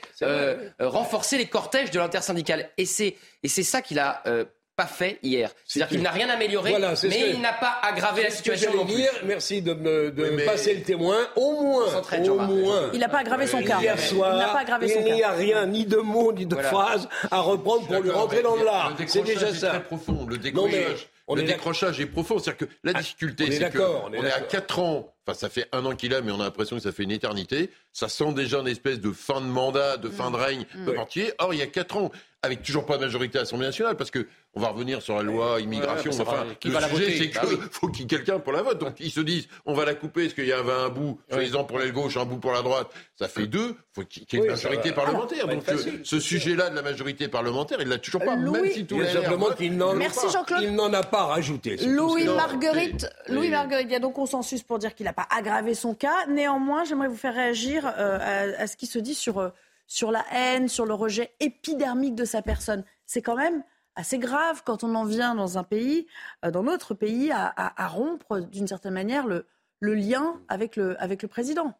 [0.80, 2.70] renforcé les cortèges de l'intersyndicale.
[2.78, 4.44] Et c'est, et c'est ça qu'il a euh,
[4.76, 5.52] pas fait hier.
[5.66, 8.72] C'est-à-dire qu'il n'a rien amélioré, Voilà, mais que- il n'a pas aggravé la que situation
[8.72, 8.96] j'allais non plus.
[8.96, 9.12] dire.
[9.26, 11.18] Merci de me de Oui, me mais- passer le témoin.
[11.36, 11.86] Au moins,
[12.30, 12.90] au moins.
[12.94, 13.80] Il n'a pas aggravé son cas.
[13.82, 16.46] Hier soir, il n'a pas aggravé son il n'y a rien, ni de mots, ni
[16.46, 16.70] de Voilà.
[16.70, 18.94] phrases à reprendre pour lui rentrer dans le lard.
[19.08, 19.70] C'est décrochage déjà ça.
[19.70, 20.26] très profond.
[20.28, 22.40] Le Non, mais décrochage, on le est décrochage est profond.
[22.40, 24.48] C'est-à-dire que la difficulté, on est c'est que d'accord, on est on est à d'accord.
[24.48, 25.14] 4 ans.
[25.26, 27.12] Enfin, ça fait un an qu'il a, mais on a l'impression que ça fait une
[27.12, 27.70] éternité.
[27.94, 30.98] Ça sent déjà une espèce de fin de mandat, de fin de règne Mm.
[31.00, 31.32] entier.
[31.40, 34.12] Or, il y a 4 ans, avec toujours pas de majorité à l'Assemblée nationale, parce
[34.12, 36.12] que on va revenir sur la loi immigration.
[36.12, 37.58] Ouais, ouais, enfin, qui le va sujet, c'est qu'il Bah oui.
[37.72, 38.78] faut qu'il y ait quelqu'un pour la vote.
[38.80, 41.64] Donc, ils se disent, on va la couper, parce qu'il y avait un bout, soi-disant
[41.64, 42.88] pour l'aile gauche, un bout pour la droite.
[43.18, 43.76] Ça fait deux.
[43.94, 44.96] Faut qu'il y ait une Oui, majorité va.
[44.96, 45.44] parlementaire.
[45.46, 46.02] Alors, Donc, facile.
[46.04, 49.08] ce sujet-là de la majorité parlementaire, il l'a toujours pas, même Louis- si tous Il
[49.08, 50.62] simplement qu'il n'en Merci, Jean-Claude.
[50.64, 51.76] Il n'en a pas rajouté.
[51.78, 55.14] tout Louis Non, Marguerite, Louis Marguerite, il y a donc consensus pour dire qu'il n'a
[55.14, 56.26] pas aggravé son cas.
[56.30, 58.20] Néanmoins, j'aimerais vous faire réagir euh,
[58.58, 59.50] à, à ce qui se dit sur, euh,
[59.88, 62.84] sur la haine, sur le rejet épidermique de sa personne.
[63.06, 63.64] C'est quand même
[63.96, 66.08] assez grave quand on en vient dans un pays,
[66.46, 69.46] euh, dans notre pays, à, à- à rompre d'une certaine manière le,
[69.80, 71.74] le lien avec le, avec le président.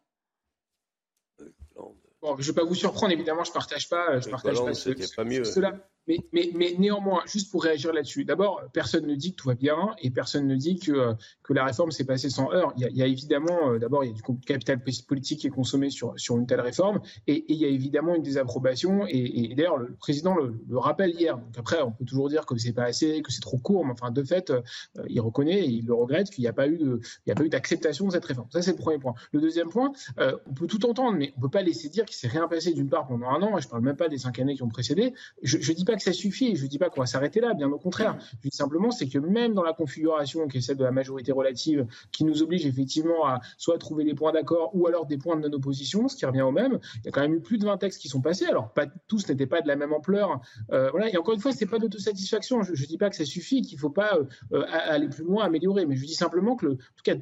[2.22, 4.64] Bon, je ne vais pas vous surprendre, évidemment, je ne partage pas, je Avec partage
[4.64, 5.44] pas ce- pas mieux.
[5.44, 5.72] cela.
[6.06, 9.54] Mais, mais, mais, néanmoins, juste pour réagir là-dessus, d'abord, personne ne dit que tout va
[9.54, 12.72] bien et personne ne dit que, que la réforme s'est passée sans heurts.
[12.76, 15.50] Il, il y a, évidemment, euh, d'abord, il y a du capital politique qui est
[15.50, 19.06] consommé sur, sur une telle réforme et, il y a évidemment une désapprobation.
[19.08, 21.38] Et, et d'ailleurs, le, président le, le, rappelle hier.
[21.38, 23.92] Donc après, on peut toujours dire que c'est pas assez, que c'est trop court, mais
[23.92, 24.60] enfin, de fait, euh,
[25.08, 27.34] il reconnaît et il le regrette qu'il n'y a pas eu de, il n'y a
[27.34, 28.48] pas eu d'acceptation de cette réforme.
[28.52, 29.14] Ça, c'est le premier point.
[29.32, 32.16] Le deuxième point, euh, on peut tout entendre, mais on peut pas laisser dire qu'il
[32.16, 33.58] s'est rien passé d'une part pendant un an.
[33.58, 35.14] Je parle même pas des cinq années qui ont précédé.
[35.42, 36.56] Je, je dis pas que ça suffit.
[36.56, 38.16] Je ne dis pas qu'on va s'arrêter là, bien au contraire.
[38.42, 41.32] Je dis simplement, c'est que même dans la configuration qui est celle de la majorité
[41.32, 45.36] relative, qui nous oblige effectivement à soit trouver des points d'accord ou alors des points
[45.36, 47.64] de non-opposition, ce qui revient au même, il y a quand même eu plus de
[47.64, 48.46] 20 textes qui sont passés.
[48.46, 50.40] Alors, pas tous n'étaient pas de la même ampleur.
[50.72, 51.12] Euh, voilà.
[51.12, 52.62] Et encore une fois, c'est pas d'autosatisfaction.
[52.62, 55.24] Je ne dis pas que ça suffit, qu'il ne faut pas euh, euh, aller plus
[55.24, 55.86] loin, améliorer.
[55.86, 57.14] Mais je dis simplement que, en tout cas,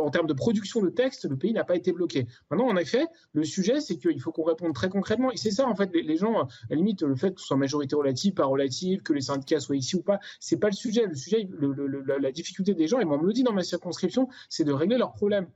[0.00, 2.26] en termes de production de textes, le pays n'a pas été bloqué.
[2.50, 5.32] Maintenant, en effet, le sujet, c'est qu'il faut qu'on réponde très concrètement.
[5.32, 7.46] Et c'est ça, en fait, les, les gens, à la limite, le fait que ce
[7.46, 10.74] soit majorité relative, pas relative, que les syndicats soient ici ou pas, c'est pas le
[10.74, 11.06] sujet.
[11.06, 11.48] Le sujet,
[12.20, 14.72] la difficulté des gens, et moi on me le dit dans ma circonscription, c'est de
[14.72, 15.48] régler leurs problèmes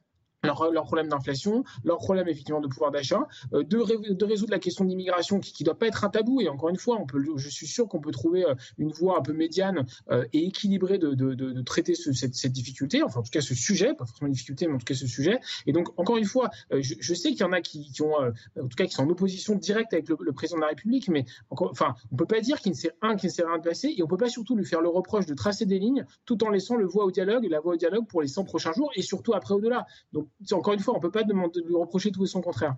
[0.45, 4.59] leur, leur problème d'inflation, leur problème effectivement de pouvoir d'achat, euh, de, de, résoudre la
[4.59, 6.41] question de l'immigration qui doit pas être un tabou.
[6.41, 9.19] Et encore une fois, on peut, je suis sûr qu'on peut trouver euh, une voie
[9.19, 13.21] un peu médiane euh, et équilibrée de, de, de traiter ce, cette, cette, difficulté, enfin
[13.21, 15.39] en tout cas ce sujet, pas forcément une difficulté, mais en tout cas ce sujet.
[15.67, 18.15] Et donc encore une fois, je, je, sais qu'il y en a qui, qui ont,
[18.15, 21.09] en tout cas qui sont en opposition directe avec le, le président de la République,
[21.09, 23.59] mais encore, enfin on peut pas dire qu'il ne sait un qui ne sait rien
[23.59, 26.05] de passer, et on peut pas surtout lui faire le reproche de tracer des lignes
[26.27, 28.73] tout en laissant le voie au dialogue, la voie au dialogue pour les 100 prochains
[28.73, 29.87] jours et surtout après au-delà.
[30.13, 32.77] Donc encore une fois, on ne peut pas demander, lui reprocher tout et son contraire.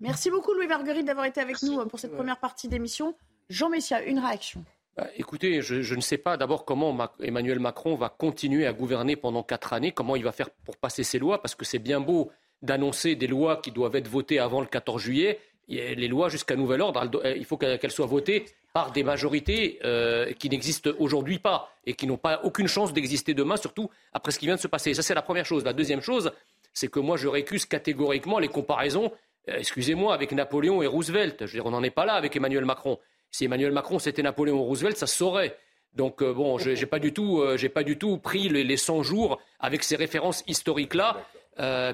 [0.00, 3.14] Merci beaucoup Louis Marguerite d'avoir été avec nous pour cette première partie d'émission.
[3.48, 4.64] Jean Messia, une réaction.
[4.96, 9.42] Bah, écoutez, je, ne sais pas d'abord comment Emmanuel Macron va continuer à gouverner pendant
[9.42, 12.30] quatre années, comment il va faire pour passer ses lois, parce que c'est bien beau
[12.62, 15.38] d'annoncer des lois qui doivent être votées avant le 14 juillet.
[15.68, 20.48] Les lois jusqu'à nouvel ordre, il faut qu'elles soient votées par des majorités euh, qui
[20.48, 24.46] n'existent aujourd'hui pas et qui n'ont pas aucune chance d'exister demain, surtout après ce qui
[24.46, 24.94] vient de se passer.
[24.94, 25.64] Ça, c'est la première chose.
[25.64, 26.30] La deuxième chose,
[26.76, 29.10] c'est que moi je récuse catégoriquement les comparaisons,
[29.48, 31.38] euh, excusez-moi, avec Napoléon et Roosevelt.
[31.40, 32.98] Je veux dire, on n'en est pas là avec Emmanuel Macron.
[33.30, 35.56] Si Emmanuel Macron c'était Napoléon ou Roosevelt, ça se saurait.
[35.94, 39.02] Donc euh, bon, je n'ai pas, du tout, euh, pas du tout pris les, 100
[39.02, 41.16] jours avec ces références historiques-là,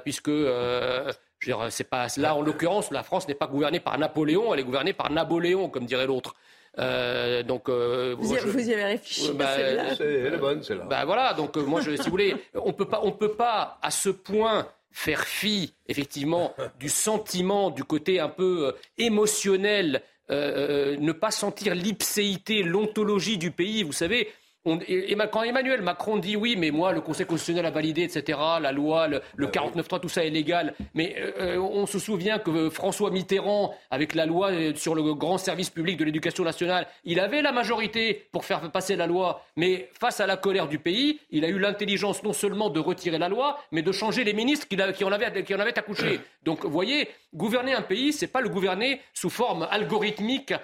[0.01, 1.07] puisque je
[1.47, 4.65] veux dire, pas là en l'occurrence, la France n'est pas gouvernée par Napoléon, elle est
[4.65, 6.35] gouvernée par Napoléon, comme dirait l'autre.
[6.77, 9.33] Donc, vous, y, avez réfléchi.
[9.33, 9.57] Bah,
[9.97, 10.85] c'est bonne, c'est là.
[10.85, 13.91] Bah, voilà, donc moi, je, si vous voulez, on peut pas, on peut pas à
[13.91, 20.97] ce point faire fi, effectivement, du sentiment, du côté un peu euh, émotionnel, euh, euh,
[20.99, 23.83] ne pas sentir l'ipséité, l'ontologie du pays.
[23.83, 24.29] Vous savez,
[24.65, 28.71] et, quand Emmanuel Macron dit oui, mais moi, le Conseil constitutionnel a validé, etc., la
[28.71, 30.75] loi, le, le 49.3, ah tout ça est légal.
[30.95, 35.15] Mais euh, euh, on se souvient que François Mitterrand, avec la loi euh, sur le
[35.15, 39.45] grand service public de l'éducation nationale, il avait la majorité pour faire passer la loi.
[39.57, 43.19] Mais face à la colère du pays, il a eu l'intelligence non seulement de retirer
[43.19, 46.21] la loi, mais de changer les ministres qui, qui, en, avaient, qui en avaient accouché.
[46.45, 50.55] Donc, vous voyez, gouverner un pays, c'est pas le gouverner sous forme algorithmique,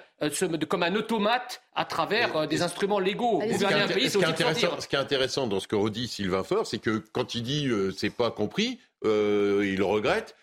[0.67, 3.41] comme un automate à travers des instruments légaux.
[3.41, 7.01] Un pays, c'est ce qui est intéressant dans ce que redit Sylvain Faure, c'est que
[7.11, 10.35] quand il dit euh, c'est pas compris, euh, il regrette.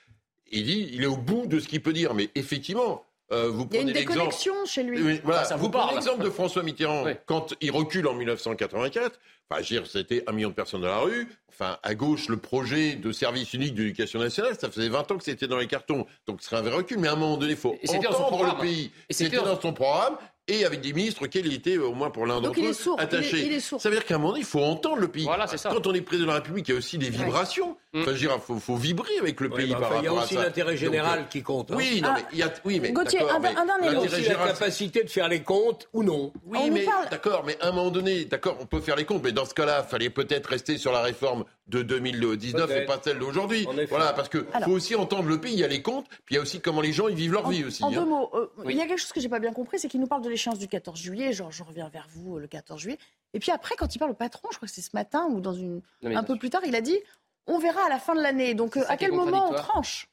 [0.50, 2.14] Il dit il est au bout de ce qu'il peut dire.
[2.14, 5.20] Mais effectivement, euh, vous prenez Il y a une déconnexion chez lui.
[5.24, 9.18] voilà, ça vous, prenez l'exemple de François Mitterrand quand il recule en 1984.
[9.48, 11.28] Enfin, c'était un million de personnes dans la rue.
[11.48, 15.24] Enfin, à gauche, le projet de service unique d'éducation nationale, ça faisait 20 ans que
[15.24, 16.04] c'était dans les cartons.
[16.26, 16.98] Donc, ce serait un vrai recul.
[16.98, 18.90] Mais à un moment donné, il faut entendre le pays.
[19.08, 20.16] C'était dans son programme
[20.48, 23.60] et avec des ministres auxquels il était, au moins pour l'un d'entre eux, attaché.
[23.60, 25.24] Ça veut dire qu'à un moment donné, il faut entendre le pays.
[25.24, 25.70] Voilà, ça.
[25.70, 27.76] Quand on est président de la République, il y a aussi des vibrations.
[27.92, 28.00] Mm.
[28.00, 30.02] Enfin, je veux dire, il faut, vibrer avec le pays bah, par rapport à ça.
[30.02, 31.70] Il y a aussi l'intérêt général euh, qui compte.
[31.70, 31.76] Hein.
[31.76, 34.04] Oui, non, mais il y a, oui, mais Gauthier, un, un dernier mot.
[34.04, 36.32] la capacité de faire les comptes ou non.
[36.46, 39.32] Oui, mais d'accord, mais à un moment donné, d'accord, on peut faire les comptes, mais
[39.32, 43.18] dans ce cas-là, il fallait peut-être rester sur la réforme de 2019 et pas celle
[43.18, 43.66] d'aujourd'hui.
[43.88, 45.54] Voilà, parce que faut aussi entendre le pays.
[45.54, 47.32] Il y a les comptes, puis il y a aussi comment les gens ils vivent
[47.32, 47.82] leur vie aussi.
[47.82, 48.04] En deux hein.
[48.04, 50.06] mots, euh, il y a quelque chose que j'ai pas bien compris, c'est qu'il nous
[50.06, 51.32] parle de l'échéance du 14 juillet.
[51.32, 52.98] Genre, je reviens vers vous euh, le 14 juillet.
[53.34, 55.40] Et puis après, quand il parle au patron, je crois que c'est ce matin ou
[55.40, 56.98] dans une un peu plus tard, il a dit
[57.46, 58.54] on verra à la fin de l'année.
[58.54, 60.08] Donc, euh, à quel moment on tranche?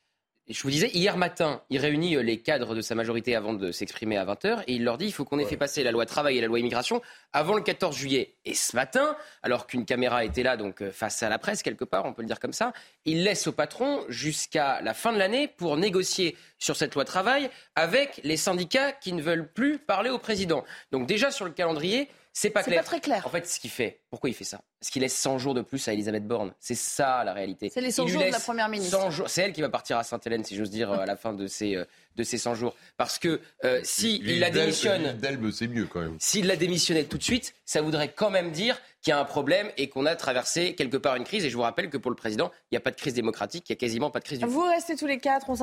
[0.50, 3.72] Je vous disais, hier matin, il réunit euh, les cadres de sa majorité avant de
[3.72, 6.06] s'exprimer à 20h et il leur dit il faut qu'on ait fait passer la loi
[6.06, 7.02] travail et la loi immigration
[7.32, 8.36] avant le 14 juillet.
[8.44, 11.86] Et ce matin, alors qu'une caméra était là, donc euh, face à la presse quelque
[11.86, 12.74] part, on peut le dire comme ça,
[13.06, 17.50] il laisse au patron jusqu'à la fin de l'année pour négocier sur cette loi travail
[17.76, 20.66] avec les syndicats qui ne veulent plus parler au président.
[20.92, 22.82] Donc déjà sur le calendrier, C'est pas C'est clair.
[22.82, 23.28] pas très clair.
[23.28, 24.60] En fait, ce qu'il fait, pourquoi il fait ça?
[24.80, 26.52] Parce qu'il laisse 100 jours de plus à Elisabeth Borne.
[26.60, 27.70] C'est ça la réalité.
[27.72, 29.00] C'est les 100 Il lui jours de la Première ministre.
[29.00, 31.32] 100 jours- C'est elle qui va partir à Sainte-Hélène, si j'ose dire, à la fin
[31.34, 32.76] de ces, euh, de ces 100 jours.
[32.98, 35.16] Parce que euh, si il la démissionne.
[35.54, 36.18] c'est mieux quand même.
[36.20, 39.26] S'il la démissionnait tout de suite, ça voudrait quand même dire qu'il y a un
[39.26, 41.46] problème et qu'on a traversé quelque part une crise.
[41.46, 43.70] Et je vous rappelle que pour le président, il n'y a pas de crise démocratique,
[43.70, 45.56] il n'y a quasiment pas de crise du Vous restez tous les quatre, on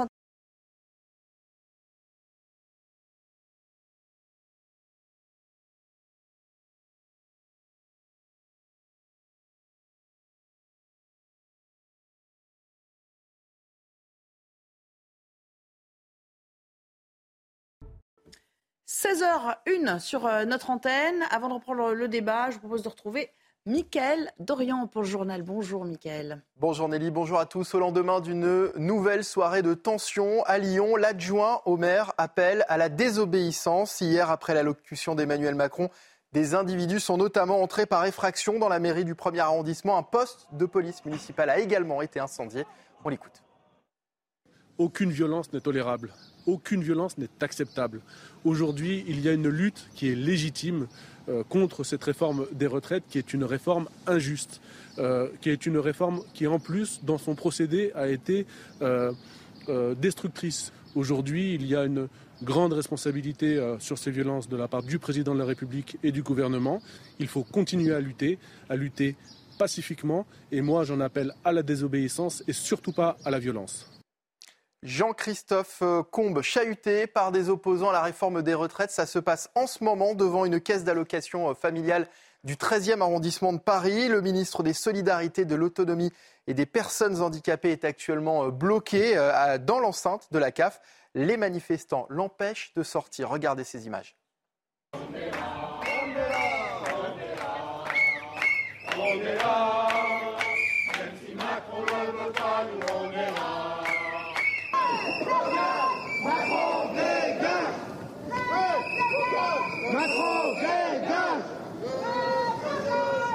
[19.00, 21.24] 16h01 sur euh, notre antenne.
[21.30, 23.30] Avant de reprendre le débat, je vous propose de retrouver
[23.64, 25.42] Mickaël Dorian pour le journal.
[25.42, 26.42] Bonjour Mickaël.
[26.58, 27.74] Bonjour Nelly, bonjour à tous.
[27.74, 32.90] Au lendemain d'une nouvelle soirée de tension à Lyon, l'adjoint au maire appelle à la
[32.90, 34.02] désobéissance.
[34.02, 35.88] Hier, après l'allocution d'Emmanuel Macron,
[36.32, 39.96] des individus sont notamment entrés par effraction dans la mairie du premier arrondissement.
[39.96, 42.66] Un poste de police municipale a également été incendié.
[43.02, 43.42] On l'écoute.
[44.76, 46.12] Aucune violence n'est tolérable.
[46.46, 48.00] Aucune violence n'est acceptable.
[48.44, 50.87] Aujourd'hui, il y a une lutte qui est légitime
[51.29, 54.61] euh, contre cette réforme des retraites, qui est une réforme injuste,
[54.98, 58.46] euh, qui est une réforme qui, en plus, dans son procédé, a été
[58.83, 59.12] euh,
[60.00, 60.72] destructrice.
[60.94, 62.09] Aujourd'hui, il y a une
[62.42, 66.22] grande responsabilité sur ces violences de la part du président de la République et du
[66.22, 66.81] gouvernement.
[67.20, 69.14] Il faut continuer à lutter, à lutter
[69.59, 70.26] pacifiquement.
[70.50, 73.99] Et moi, j'en appelle à la désobéissance et surtout pas à la violence.
[74.82, 78.90] Jean-Christophe euh, Combe chahuté par des opposants à la réforme des retraites.
[78.90, 82.08] Ça se passe en ce moment devant une caisse d'allocation euh, familiale
[82.44, 84.08] du 13e arrondissement de Paris.
[84.08, 86.12] Le ministre des Solidarités, de l'Autonomie
[86.46, 89.16] et des Personnes handicapées est actuellement euh, bloqué
[89.66, 90.80] dans l'enceinte de la CAF.
[91.14, 93.28] Les manifestants l'empêchent de sortir.
[93.28, 94.16] Regardez ces images.
[106.24, 107.74] Macron dégage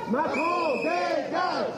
[0.09, 1.69] Macron dégage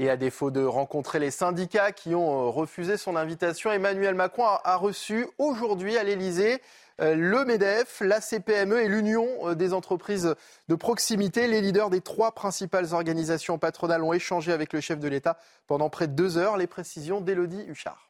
[0.00, 4.44] Et à défaut de rencontrer les syndicats qui ont euh, refusé son invitation, Emmanuel Macron
[4.46, 6.62] a, reçu aujourd'hui à l'Elysée
[7.02, 10.34] euh, le MEDEF, la CPME et l'Union euh, des entreprises
[10.68, 11.48] de proximité.
[11.48, 15.36] Les leaders des trois principales organisations patronales ont échangé avec le chef de l'État
[15.66, 16.56] pendant près de deux heures.
[16.56, 18.09] Les précisions d'Élodie Huchard.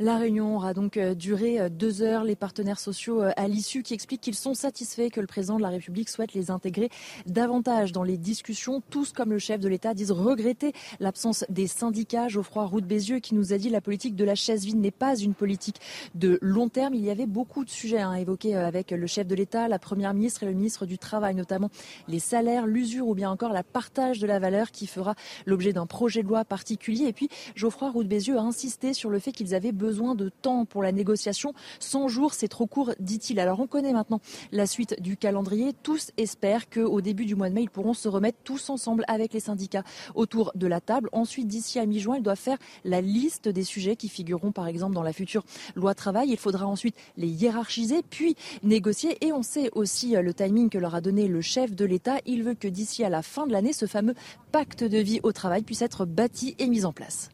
[0.00, 2.22] La réunion aura donc euh, duré euh, deux heures.
[2.22, 5.62] Les partenaires sociaux euh, à l'issue qui expliquent qu'ils sont satisfaits que le président de
[5.62, 6.88] la République souhaite les intégrer
[7.26, 8.80] davantage dans les discussions.
[8.90, 12.28] Tous, comme le chef de l'État, disent regretter l'absence des syndicats.
[12.28, 14.92] Geoffroy Roux de Bézieux qui nous a dit la politique de la chaise vide n'est
[14.92, 15.80] pas une politique
[16.14, 16.94] de long terme.
[16.94, 20.14] Il y avait beaucoup de sujets à évoquer avec le chef de l'État, la première
[20.14, 21.70] ministre et le ministre du Travail, notamment
[22.06, 25.86] les salaires, l'usure ou bien encore la partage de la valeur qui fera l'objet d'un
[25.86, 27.06] projet de loi particulier.
[27.06, 30.14] Et puis, Geoffroy Roux de Bézieux a insisté sur le fait qu'ils avaient besoin besoin
[30.14, 31.54] de temps pour la négociation.
[31.80, 33.40] 100 jours, c'est trop court, dit-il.
[33.40, 34.20] Alors on connaît maintenant
[34.52, 35.72] la suite du calendrier.
[35.82, 39.32] Tous espèrent qu'au début du mois de mai, ils pourront se remettre tous ensemble avec
[39.32, 41.08] les syndicats autour de la table.
[41.12, 44.94] Ensuite, d'ici à mi-juin, ils doivent faire la liste des sujets qui figureront par exemple
[44.94, 45.42] dans la future
[45.74, 46.28] loi travail.
[46.28, 49.16] Il faudra ensuite les hiérarchiser, puis négocier.
[49.24, 52.18] Et on sait aussi le timing que leur a donné le chef de l'État.
[52.26, 54.14] Il veut que d'ici à la fin de l'année, ce fameux
[54.52, 57.30] pacte de vie au travail puisse être bâti et mis en place.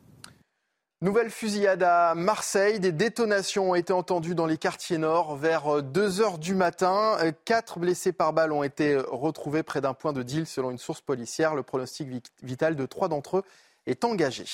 [1.05, 2.81] Nouvelle fusillade à Marseille.
[2.81, 7.19] Des détonations ont été entendues dans les quartiers nord vers 2 heures du matin.
[7.45, 11.03] Quatre blessés par balle ont été retrouvés près d'un point de deal selon une source
[11.03, 11.55] policière.
[11.55, 12.09] Le pronostic
[12.43, 13.43] vital de trois d'entre eux
[13.85, 14.47] est engagé.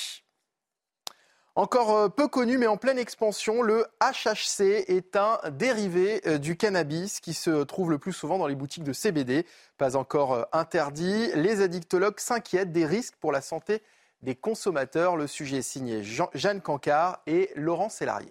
[1.55, 7.33] Encore peu connu mais en pleine expansion, le HHC est un dérivé du cannabis qui
[7.33, 9.47] se trouve le plus souvent dans les boutiques de CBD.
[9.79, 13.83] Pas encore interdit, les addictologues s'inquiètent des risques pour la santé
[14.23, 15.17] des consommateurs.
[15.17, 18.31] Le sujet est signé Jean, Jeanne Cancard et Laurent Sélarié.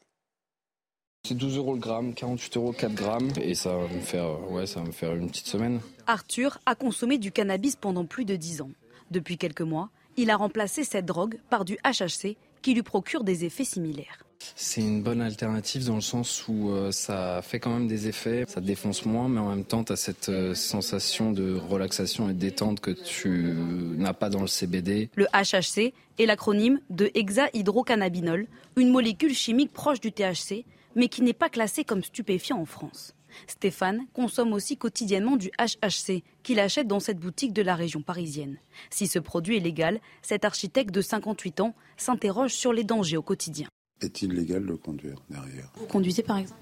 [1.28, 4.66] C'est 12 euros le gramme, 48 euros 4 grammes, et ça va me faire, ouais,
[4.66, 5.82] ça va me faire une petite semaine.
[6.08, 8.72] Arthur a consommé du cannabis pendant plus de 10 ans.
[9.12, 13.44] Depuis quelques mois, il a remplacé cette drogue par du HHC qui lui procure des
[13.46, 14.24] effets similaires.
[14.56, 18.46] C'est une bonne alternative dans le sens où euh, ça fait quand même des effets,
[18.48, 22.34] ça défonce moins, mais en même temps, tu as cette euh, sensation de relaxation et
[22.34, 23.56] de détente que tu
[23.98, 25.10] n'as pas dans le CBD.
[25.16, 28.48] Le HHC est l'acronyme de hexahydrocannabinol,
[28.78, 33.16] une molécule chimique proche du THC, mais qui n'est pas classée comme stupéfiant en France.
[33.48, 38.58] Stéphane consomme aussi quotidiennement du HHC qu'il achète dans cette boutique de la région parisienne.
[38.90, 43.22] Si ce produit est légal, cet architecte de 58 ans s'interroge sur les dangers au
[43.22, 43.68] quotidien.
[44.02, 45.70] Est-il légal de conduire derrière?
[45.76, 46.60] Vous conduisez par exemple?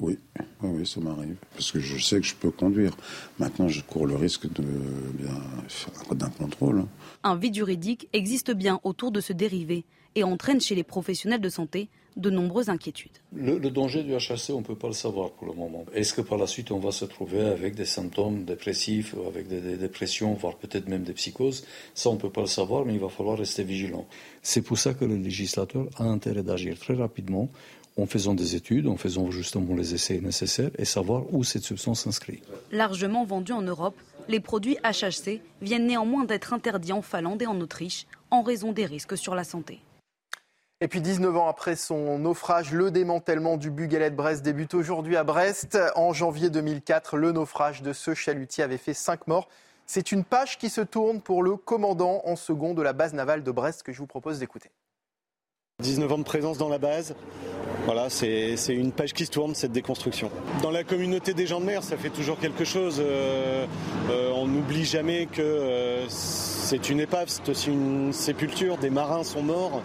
[0.00, 0.18] Oui,
[0.62, 1.36] oui, oui, ça m'arrive.
[1.52, 2.96] Parce que je sais que je peux conduire.
[3.38, 4.62] Maintenant, je cours le risque de
[5.14, 5.34] bien
[5.68, 6.86] faire d'un contrôle.
[7.22, 11.48] Un vide juridique existe bien autour de ce dérivé et entraîne chez les professionnels de
[11.48, 13.12] santé de nombreuses inquiétudes.
[13.34, 15.84] Le, le danger du HHC, on ne peut pas le savoir pour le moment.
[15.94, 19.60] Est-ce que par la suite, on va se trouver avec des symptômes dépressifs, avec des,
[19.60, 21.64] des dépressions, voire peut-être même des psychoses?
[21.94, 24.06] Ça, on ne peut pas le savoir, mais il va falloir rester vigilant.
[24.42, 27.48] C'est pour ça que le législateur a intérêt d'agir très rapidement
[27.96, 32.00] en faisant des études, en faisant justement les essais nécessaires et savoir où cette substance
[32.04, 32.40] s'inscrit.
[32.70, 33.96] Largement vendus en Europe,
[34.28, 38.86] les produits HHC viennent néanmoins d'être interdits en Finlande et en Autriche en raison des
[38.86, 39.80] risques sur la santé.
[40.82, 45.16] Et puis 19 ans après son naufrage, le démantèlement du Bugalet de Brest débute aujourd'hui
[45.16, 45.78] à Brest.
[45.94, 49.48] En janvier 2004, le naufrage de ce chalutier avait fait 5 morts.
[49.86, 53.44] C'est une page qui se tourne pour le commandant en second de la base navale
[53.44, 54.72] de Brest que je vous propose d'écouter.
[55.82, 57.14] 19 ans de présence dans la base.
[57.84, 60.32] Voilà, c'est une page qui se tourne, cette déconstruction.
[60.62, 62.96] Dans la communauté des gens de mer, ça fait toujours quelque chose.
[62.98, 63.66] Euh,
[64.10, 66.08] euh, on n'oublie jamais que euh,
[66.72, 69.82] c'est une épave, c'est aussi une sépulture, des marins sont morts.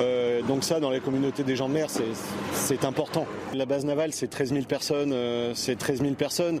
[0.00, 3.24] Euh, donc ça, dans la communauté des gens de mer, c'est- important.
[3.54, 5.12] La base navale, c'est 13 000 personnes.
[5.12, 6.58] euh, c'est 13 000 personnes.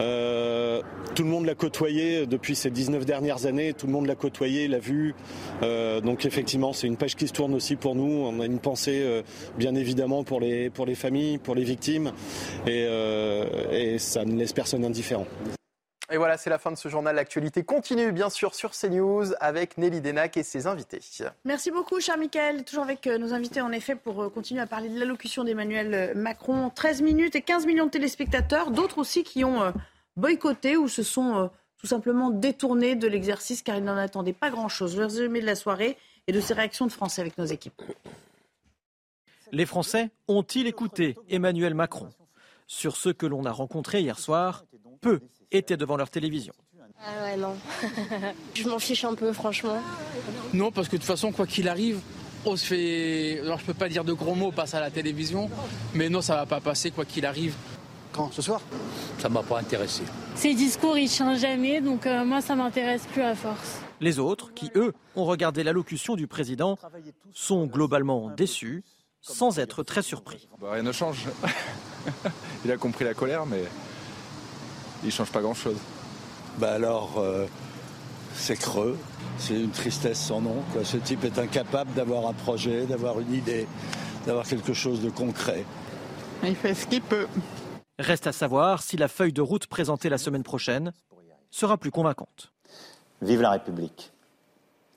[0.00, 0.82] Euh,
[1.14, 3.72] tout le monde l'a côtoyé depuis ces 19 dernières années.
[3.72, 5.14] Tout le monde l'a côtoyé, l'a vu.
[5.62, 8.26] Donc effectivement, c'est une page qui se tourne aussi pour nous.
[8.26, 9.02] On a une pensée,
[9.56, 12.12] bien évidemment, pour les, pour les familles, pour les victimes.
[12.66, 15.26] Et ça ne laisse personne indifférent.
[16.10, 17.16] Et voilà, c'est la fin de ce journal.
[17.16, 21.00] L'actualité continue bien sûr sur CNews avec Nelly Denac et ses invités.
[21.44, 22.64] Merci beaucoup, cher Michael.
[22.64, 25.94] Toujours avec euh, nos invités, en effet, pour euh, continuer à parler de l'allocution d'Emmanuel
[25.94, 26.70] euh, Macron.
[26.70, 28.70] 13 minutes et 15 millions de téléspectateurs.
[28.70, 29.72] D'autres aussi qui ont
[30.16, 34.96] boycotté ou se sont tout simplement détournés de l'exercice car ils n'en attendaient pas grand-chose.
[34.96, 37.82] Le résumé de la soirée et de ces réactions de Français avec nos équipes.
[39.52, 42.10] Les Français ont-ils écouté Emmanuel Macron?
[42.68, 44.64] Sur ceux que l'on a rencontrés hier soir,
[45.00, 45.20] peu
[45.52, 46.52] étaient devant leur télévision.
[47.00, 47.54] Ah ouais, non.
[48.54, 49.80] je m'en fiche un peu, franchement.
[50.54, 52.00] Non, parce que de toute façon, quoi qu'il arrive,
[52.44, 53.40] on se fait.
[53.40, 55.50] Alors, je peux pas dire de gros mots, passe à la télévision,
[55.94, 57.54] mais non, ça va pas passer, quoi qu'il arrive.
[58.12, 58.62] Quand Ce soir?
[59.18, 60.02] Ça m'a pas intéressé.
[60.36, 63.80] Ces discours, ils changent jamais, donc euh, moi, ça m'intéresse plus à force.
[64.00, 66.78] Les autres, qui eux ont regardé l'allocution du président,
[67.34, 68.84] sont globalement déçus,
[69.20, 70.48] sans être très surpris.
[70.60, 71.26] Bah, rien ne change.
[72.64, 73.64] il a compris la colère, mais
[75.04, 75.76] il change pas grand-chose.
[76.58, 77.46] Bah alors, euh,
[78.34, 78.98] c'est creux,
[79.38, 80.62] c'est une tristesse sans nom.
[80.72, 80.84] quoi.
[80.84, 83.66] Ce type est incapable d'avoir un projet, d'avoir une idée,
[84.26, 85.64] d'avoir quelque chose de concret.
[86.42, 87.26] Il fait ce qu'il peut.
[87.98, 90.92] Reste à savoir si la feuille de route présentée la semaine prochaine
[91.50, 92.52] sera plus convaincante.
[93.22, 94.12] Vive la République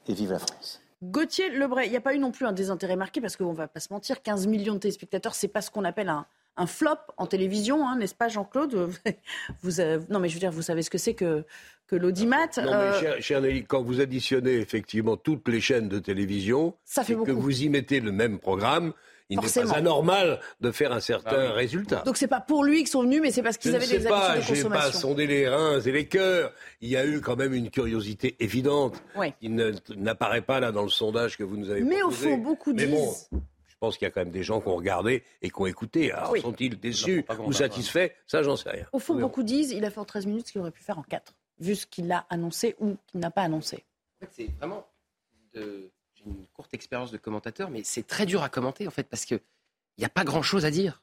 [0.07, 0.81] et vive la France.
[1.01, 3.57] Gauthier Lebray, il n'y a pas eu non plus un désintérêt marqué parce qu'on ne
[3.57, 6.25] va pas se mentir, 15 millions de téléspectateurs, c'est pas ce qu'on appelle un,
[6.59, 8.91] un flop en télévision, hein, n'est-ce pas Jean-Claude?
[9.63, 11.43] Vous, avez- Non mais je veux dire, vous savez ce que c'est que,
[11.87, 12.45] que l'audimat.
[12.57, 16.75] Non, mais Euh, cher, cher Nelly, quand vous additionnez effectivement toutes les chaînes de télévision
[16.85, 18.93] Ça fait et que vous y mettez le même programme,
[19.31, 21.53] il n'est pas anormal de faire un certain Ah oui.
[21.53, 22.01] résultat.
[22.03, 23.99] Donc c'est pas pour lui qu'ils sont venus, mais c'est parce qu'ils Je avaient des
[24.09, 24.99] pas, habitudes de j'ai pas consommation.
[24.99, 26.51] sondé les reins et les cœurs.
[26.81, 29.35] Il y a eu quand même une curiosité évidente Ouais.
[29.39, 32.37] qui ne- n'apparaît pas là dans le sondage que vous nous avez Mais au fond,
[32.37, 32.95] beaucoup Mais disent.
[32.95, 33.37] bon, je
[33.79, 36.11] pense qu'il y a quand même des gens qui ont regardé et qui ont écouté.
[36.11, 36.41] Alors, Oui.
[36.41, 38.09] sont-ils déçus ou satisfaits?
[38.27, 38.85] Ça, j'en sais rien.
[38.91, 40.99] Au fond, beaucoup disent il a fait en 13 minutes ce qu'il aurait pu faire
[40.99, 43.85] en 4, vu ce qu'il a annoncé ou qu'il n'a pas annoncé.
[44.21, 44.85] En fait, c'est vraiment.
[45.53, 49.03] de- J'ai une courte expérience de commentateur, mais c'est très dur à commenter en fait
[49.03, 51.01] parce que il n'y a pas grand chose à dire.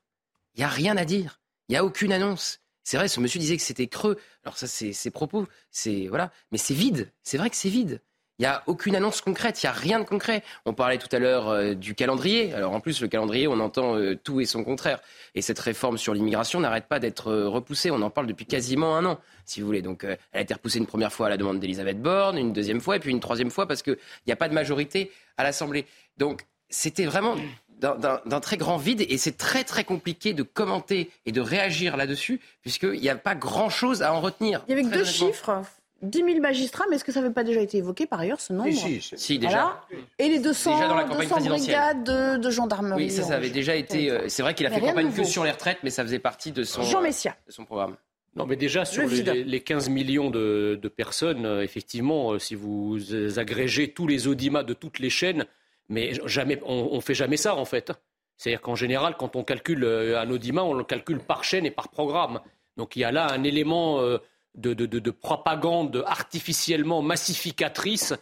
[0.55, 1.41] Il n'y a rien à dire.
[1.69, 2.61] Il n'y a aucune annonce.
[2.85, 4.19] C'est vrai, ce monsieur disait que c'était creux.
[4.45, 5.47] Alors ça, c'est ses propos.
[5.71, 7.11] C'est voilà, mais c'est vide.
[7.23, 8.01] C'est vrai que c'est vide.
[8.39, 9.63] Il n'y a aucune annonce concrète.
[9.63, 10.43] Il n'y a rien de concret.
[10.67, 12.53] On parlait tout à l'heure euh, du calendrier.
[12.53, 14.99] Alors en plus, le calendrier, on entend euh, tout et son contraire.
[15.35, 17.91] Et cette réforme sur l'immigration n'arrête pas d'être euh, repoussée.
[17.91, 19.81] On en parle depuis quasiment un an, si vous voulez.
[19.83, 22.81] Donc elle a été repoussée une première fois à la demande d'Elisabeth Borne, une deuxième
[22.81, 23.97] fois, et puis une troisième fois parce qu'il
[24.27, 25.87] n'y a pas de majorité à l'Assemblée.
[26.19, 27.37] Donc c'était vraiment
[27.81, 32.41] d'un- très grand vide et c'est très très compliqué de commenter et de réagir là-dessus
[32.63, 34.63] puisqu'il n'y a pas grand-chose à en retenir.
[34.69, 35.63] Il y avait que deux chiffres
[36.03, 38.53] 10 000 magistrats, mais est-ce que ça n'avait pas déjà été évoqué par ailleurs, ce
[38.53, 39.79] nombre Si, si, si, déjà.
[39.91, 40.05] Voilà.
[40.19, 41.77] Et les 200, Déjà dans la campagne 200 présidentielle.
[41.77, 43.05] brigades de, de gendarmerie.
[43.05, 44.11] Oui, ça, ça avait déjà été.
[44.11, 46.19] euh, c'est vrai qu'il a Mais fait campagne que sur les retraites, mais ça faisait
[46.19, 47.35] partie de son, Jean euh, Messia.
[47.47, 47.97] de son programme.
[48.37, 52.33] Non, mais déjà, sur Le les, les- les 15 millions de, de personnes, euh, effectivement,
[52.33, 55.47] euh, si vous euh, agrégez tous les audimats de toutes les chaînes,
[55.89, 57.93] mais jamais, on, on fait jamais ça, en fait.
[58.37, 61.71] C'est-à-dire qu'en général, quand on calcule euh, un audimat, on le calcule par chaîne et
[61.71, 62.41] par programme.
[62.77, 64.19] Donc il y a là un élément euh,
[64.57, 68.15] de, de- de- de propagande artificiellement massificatrice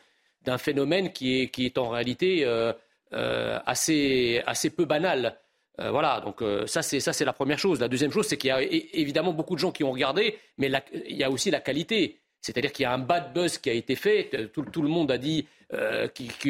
[0.45, 2.73] d'un phénomène qui est, qui est en réalité euh,
[3.13, 5.39] euh, assez, assez peu banal.
[5.81, 7.81] Euh, voilà, donc ça c'est ça c'est la première chose.
[7.81, 10.71] La deuxième chose, c'est qu'il y a évidemment beaucoup de gens qui ont regardé, mais
[11.09, 12.19] il y a aussi la qualité.
[12.41, 14.51] C'est-à-dire qu'il y a un bad buzz qui a été fait.
[14.53, 15.47] Tout, tout le monde a dit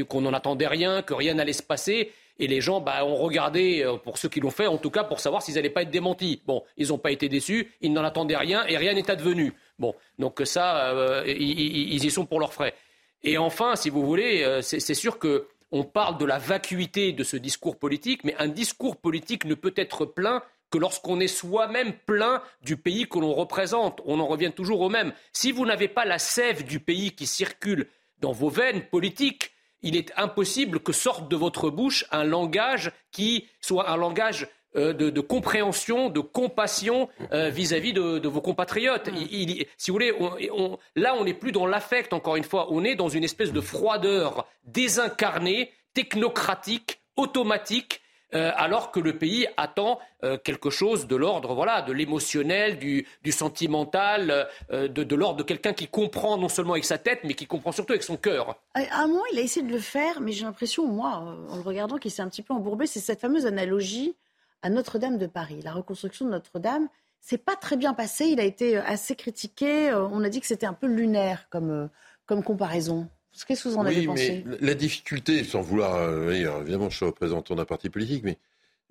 [0.08, 2.12] qu'on n'en attendait rien, que rien n'allait se passer.
[2.38, 5.04] Et les gens bah, ont regardé, euh, pour ceux qui l'ont fait, en tout cas
[5.04, 6.42] pour savoir s'ils n'allaient pas être démentis.
[6.46, 9.52] Bon, ils n'ont pas été déçus, ils n'en attendaient rien et rien n'est advenu.
[9.78, 12.74] Bon, donc ça, euh, ils, ils- y sont pour leurs frais.
[13.22, 17.24] Et enfin, si vous voulez, euh, c'est sûr que on parle de la vacuité de
[17.24, 21.92] ce discours politique, mais un discours politique ne peut être plein que lorsqu'on est soi-même
[22.06, 24.00] plein du pays que l'on représente.
[24.06, 25.12] On en revient toujours au même.
[25.32, 27.86] Si vous n'avez pas la sève du pays qui circule
[28.20, 29.52] dans vos veines politiques,
[29.84, 34.92] il est impossible que sorte de votre bouche un langage qui soit un langage euh,
[34.92, 39.08] de, de compréhension, de compassion euh, vis-à-vis de, de vos compatriotes.
[39.14, 42.42] Il- il- si vous voulez, on- on- là, on n'est plus dans l'affect, encore une
[42.42, 48.00] fois, on est dans une espèce de froideur désincarnée, technocratique, automatique,
[48.34, 53.06] euh, alors que le pays attend euh, quelque chose de l'ordre voilà, de l'émotionnel, du,
[53.30, 57.46] sentimental, euh, de, l'ordre de quelqu'un qui comprend non seulement avec sa tête, mais qui
[57.46, 58.56] comprend surtout avec son cœur.
[58.74, 61.62] À un moment, il a essayé de le faire, mais j'ai l'impression, moi, en le
[61.62, 62.86] regardant, qu'il s'est un petit peu embourbé.
[62.86, 64.16] C'est cette fameuse analogie
[64.62, 65.60] à Notre-Dame de Paris.
[65.62, 66.88] La reconstruction de Notre-Dame,
[67.20, 68.26] c'est pas très bien passé.
[68.26, 69.92] Il a été assez critiqué.
[69.92, 71.88] On a dit que c'était un peu lunaire comme,
[72.26, 73.08] comme comparaison.
[73.46, 76.30] Qu'est-ce que vous en avez oui, pensé mais la difficulté, sans vouloir, euh,
[76.60, 78.38] évidemment, je suis représentant d'un parti politique, mais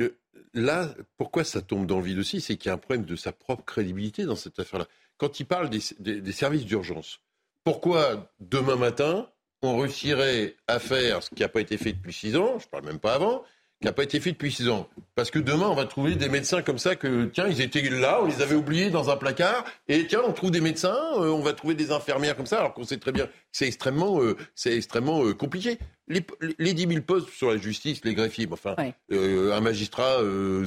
[0.02, 0.10] euh,
[0.54, 3.16] là, pourquoi ça tombe dans le vide aussi, c'est qu'il y a un problème de
[3.16, 4.88] sa propre crédibilité dans cette affaire-là.
[5.18, 7.20] Quand il parle des, des- des services d'urgence,
[7.64, 9.30] pourquoi demain matin
[9.62, 12.70] on réussirait à faire ce qui n'a pas été fait depuis six ans, je ne
[12.70, 13.44] parle même pas avant,
[13.84, 14.88] qui n'a pas été fait depuis six ans.
[15.14, 18.20] Parce que demain, on va trouver des médecins comme ça que, tiens, ils étaient là,
[18.22, 21.42] on les avait oubliés dans un placard, et tiens, on trouve des médecins, euh, on
[21.42, 24.38] va trouver des infirmières comme ça, alors qu'on sait très bien que c'est extrêmement, euh,
[24.56, 25.80] c'est extrêmement euh, compliqué.
[26.08, 26.26] Les,
[26.60, 28.74] les 10 000 postes sur la justice, les greffiers, enfin,
[29.12, 30.20] un magistrat,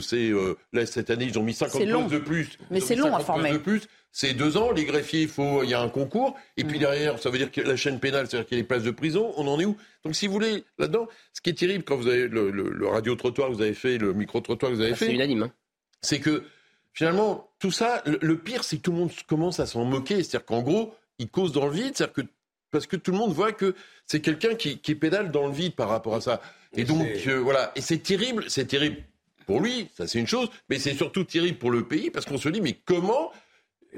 [0.02, 0.30] c'est
[0.74, 2.02] là cette année, ils ont mis 50 C'est long.
[2.02, 2.58] postes de plus.
[2.70, 3.52] Mais c'est long à 50 postes former.
[3.52, 3.82] de plus.
[4.18, 4.70] C'est deux ans.
[4.72, 6.36] Les greffiers, il faut, il y a un concours.
[6.56, 6.68] Et Mm.
[6.68, 8.82] puis derrière, ça veut dire que la chaîne pénale, c'est-à-dire qu'il y a les places
[8.82, 9.34] de prison.
[9.36, 9.76] On en est où?
[10.04, 12.86] Donc, si vous voulez, là-dedans, ce qui est terrible quand vous avez le, le- le
[12.88, 15.06] radio-trottoir que vous avez fait, le micro-trottoir que vous avez Ah, fait.
[15.06, 15.52] c'est unanime, hein.
[16.00, 16.44] C'est que,
[16.94, 20.22] finalement, tout ça, le, le pire, c'est que tout le monde commence à s'en moquer.
[20.22, 21.92] C'est-à-dire qu'en gros, il cause dans le vide.
[21.94, 22.22] C'est-à-dire que,
[22.70, 23.74] parce que tout le monde voit que
[24.06, 26.40] c'est quelqu'un qui, qui pédale dans le vide par rapport à ça.
[26.74, 27.70] Et donc, euh, voilà.
[27.76, 28.96] Et c'est terrible, c'est terrible
[29.46, 32.36] pour lui, ça c'est une chose, mais c'est surtout terrible pour le pays parce qu'on
[32.38, 33.30] se dit, mais comment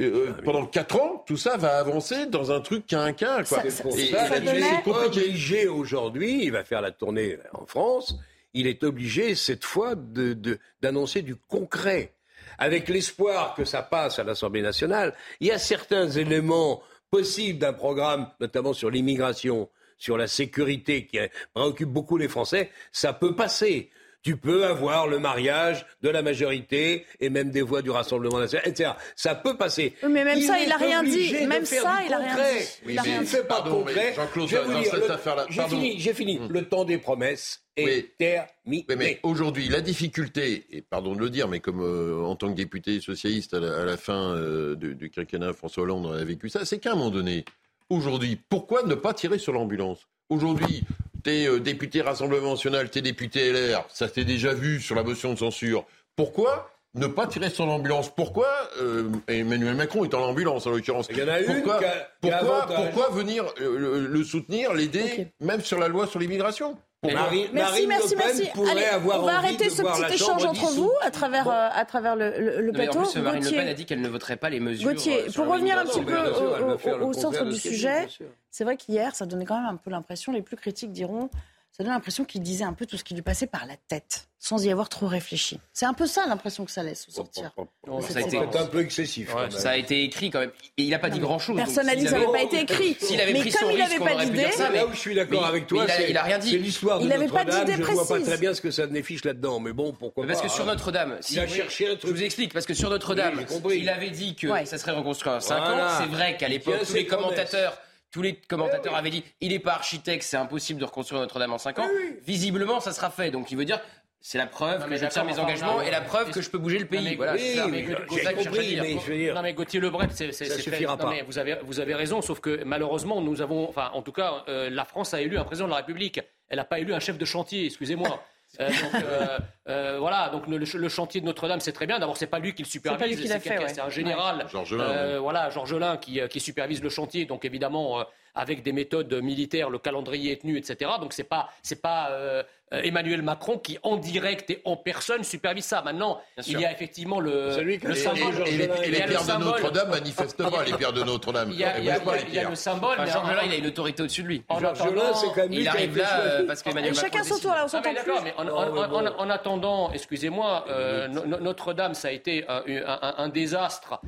[0.00, 3.42] euh, pendant quatre ans, tout ça va avancer dans un truc quinquin.
[3.44, 3.62] Quoi.
[3.68, 7.38] C'est pour Et- ça et qu'il c'est est obligé aujourd'hui, il va faire la tournée
[7.52, 8.16] en France,
[8.54, 12.12] il est obligé cette fois de- de- d'annoncer du concret.
[12.58, 17.72] Avec l'espoir que ça passe à l'Assemblée nationale, il y a certains éléments possibles d'un
[17.72, 21.18] programme, notamment sur l'immigration, sur la sécurité qui
[21.54, 23.90] préoccupe beaucoup les Français, ça peut passer.
[24.22, 28.68] Tu peux avoir le mariage de la majorité et même des voix du Rassemblement national,
[28.68, 28.90] etc.
[29.16, 29.94] Ça peut passer.
[30.02, 31.32] Oui, mais même ça, il a rien dit.
[31.32, 32.64] de Même ça, il a rien dit.
[32.86, 34.12] Oui, Il ne fait pas Pardon, mais concret.
[34.16, 36.40] Jean-Claude, Je dans dire, cette le- affaire-là, j'ai fini, j'ai fini.
[36.50, 38.10] Le temps des promesses est Oui.
[38.18, 38.84] terminé.
[38.88, 42.48] Oui, mais aujourd'hui, la difficulté, et pardon de le dire, mais comme euh, en tant
[42.50, 46.24] que député socialiste à la, à la fin euh, du, du quinquennat, François Hollande a
[46.24, 47.44] vécu ça, c'est qu'à un moment donné,
[47.88, 50.06] aujourd'hui, pourquoi ne pas tirer sur l'ambulance?
[50.28, 50.82] Aujourd'hui,
[51.22, 55.32] t'es euh, député Rassemblement National, t'es député LR, ça s'est déjà vu sur la motion
[55.32, 55.84] de censure.
[56.16, 58.48] Pourquoi ne pas tirer sur l'ambulance Pourquoi
[58.80, 61.06] euh, Emmanuel Macron est en ambulance en l'occurrence?
[61.10, 64.24] Il y en a une pourquoi, qui a- qui a pourquoi, venir euh, le, le
[64.24, 66.76] soutenir, l'aider, même sur la loi sur l'immigration?
[67.04, 68.50] Marine, Merci, Marine merci, Le Pen merci.
[68.54, 71.12] pourrait Allez, avoir on va envie arrêter de ce voir petit échange entre vous à
[71.12, 73.08] travers, euh, à travers le, le- le Non, mais en plateau.
[73.12, 73.50] plus, Marine Le.
[73.50, 74.90] Pen a dit qu'elle ne voterait pas les mesures.
[74.90, 78.08] Gauthier, euh, pour revenir un petit peu au- centre du sujet,
[78.50, 81.30] c'est vrai qu'hier, ça donnait quand même un peu l'impression, les plus critiques diront,
[81.78, 84.26] ça donne l'impression qu'il disait un peu tout ce qui lui passait par la tête,
[84.40, 85.60] sans y avoir trop réfléchi.
[85.72, 87.52] C'est un peu ça l'impression que ça laisse au sortir.
[87.56, 89.30] Oh, de ça cette a été- un peu excessif.
[89.50, 90.50] Ça a été écrit quand même.
[90.76, 91.54] Et il n'a pas dit grand-chose.
[91.56, 92.94] Personne donc n'a dit que s'il ça n'avait avait- pas été écrit.
[93.00, 94.70] S'il avait Mais pris comme son il n'avait pas d'idée- ça.
[94.70, 96.50] là où je suis d'accord avec toi, il a- rien dit.
[96.50, 97.76] c'est l'histoire de Il avait pas Notre-Dame.
[97.80, 100.48] Je vois pas très bien ce que ça défiche là-dedans, mais bon, pourquoi Parce pas.
[100.48, 100.72] que sur hein.
[100.72, 102.10] Notre-Dame, si Il a cherché un je truc.
[102.10, 104.66] vous explique, parce que sur Notre-Dame, il avait dit que Ouais.
[104.66, 105.86] ça serait reconstruit en 5 Voilà.
[105.86, 105.98] ans.
[106.00, 107.78] C'est vrai qu'à l'époque, tous les commentateurs,
[108.10, 111.58] tous les commentateurs avaient dit, il n'est pas architecte, c'est impossible de reconstruire Notre-Dame en
[111.58, 111.88] 5 ans.
[112.26, 113.30] Visiblement, ça sera fait.
[113.30, 113.80] Donc, il veut dire,
[114.20, 116.50] c'est la preuve Non, que je tiens mes engagements non, et la preuve que je
[116.50, 117.04] peux bouger le Non, pays.
[117.04, 118.66] mais- Voilà, oui, c'est ça, mais mais j'ai c'est ça que je cherche à compris,
[118.66, 118.82] dire.
[118.82, 121.10] mais je veux dire- Non mais Gauthier Lebret, c'est suffira fait- non, pas.
[121.10, 124.42] mais vous avez vous avez raison, sauf que malheureusement nous avons, enfin en tout cas,
[124.48, 126.20] euh, la France a élu un président de la République.
[126.48, 128.22] Elle n'a pas élu un chef de chantier, excusez-moi.
[128.60, 129.38] Euh, donc, euh,
[129.68, 131.98] euh, voilà, donc le, le chantier de Notre-Dame, c'est très bien.
[131.98, 133.80] D'abord, c'est pas lui qui le supervise, c'est ouais.
[133.80, 134.46] un général.
[134.50, 137.26] Georges Lin, Euh, Voilà, Georges Lin qui, euh, qui supervise le chantier.
[137.26, 138.04] Donc évidemment, euh,
[138.34, 140.90] avec des méthodes militaires, le calendrier est tenu, etc.
[141.00, 142.42] Donc c'est pas c'est pas euh,
[142.74, 145.80] euh, Emmanuel Macron qui, en direct et en personne, supervise ça.
[145.80, 148.46] Maintenant, il y a effectivement le, le symbole.
[148.46, 151.50] Et, les, pierres de Notre-Dame, manifestement, les pierres de Notre-Dame.
[151.50, 151.98] Il y a, il y a,
[152.28, 152.96] il y a le symbole.
[153.00, 154.44] Enfin, Georges il a une autorité au-dessus de lui.
[154.60, 157.08] Georges c'est quand même lui il arrive là euh, parce qu'Emmanuel Macron.
[157.10, 158.12] Chacun son tour, là, on s'entend plus.
[158.22, 163.28] Mais en, en, en, en attendant, excusez-moi, euh, Notre-Dame, ça a été un, un, un
[163.30, 164.00] désastre.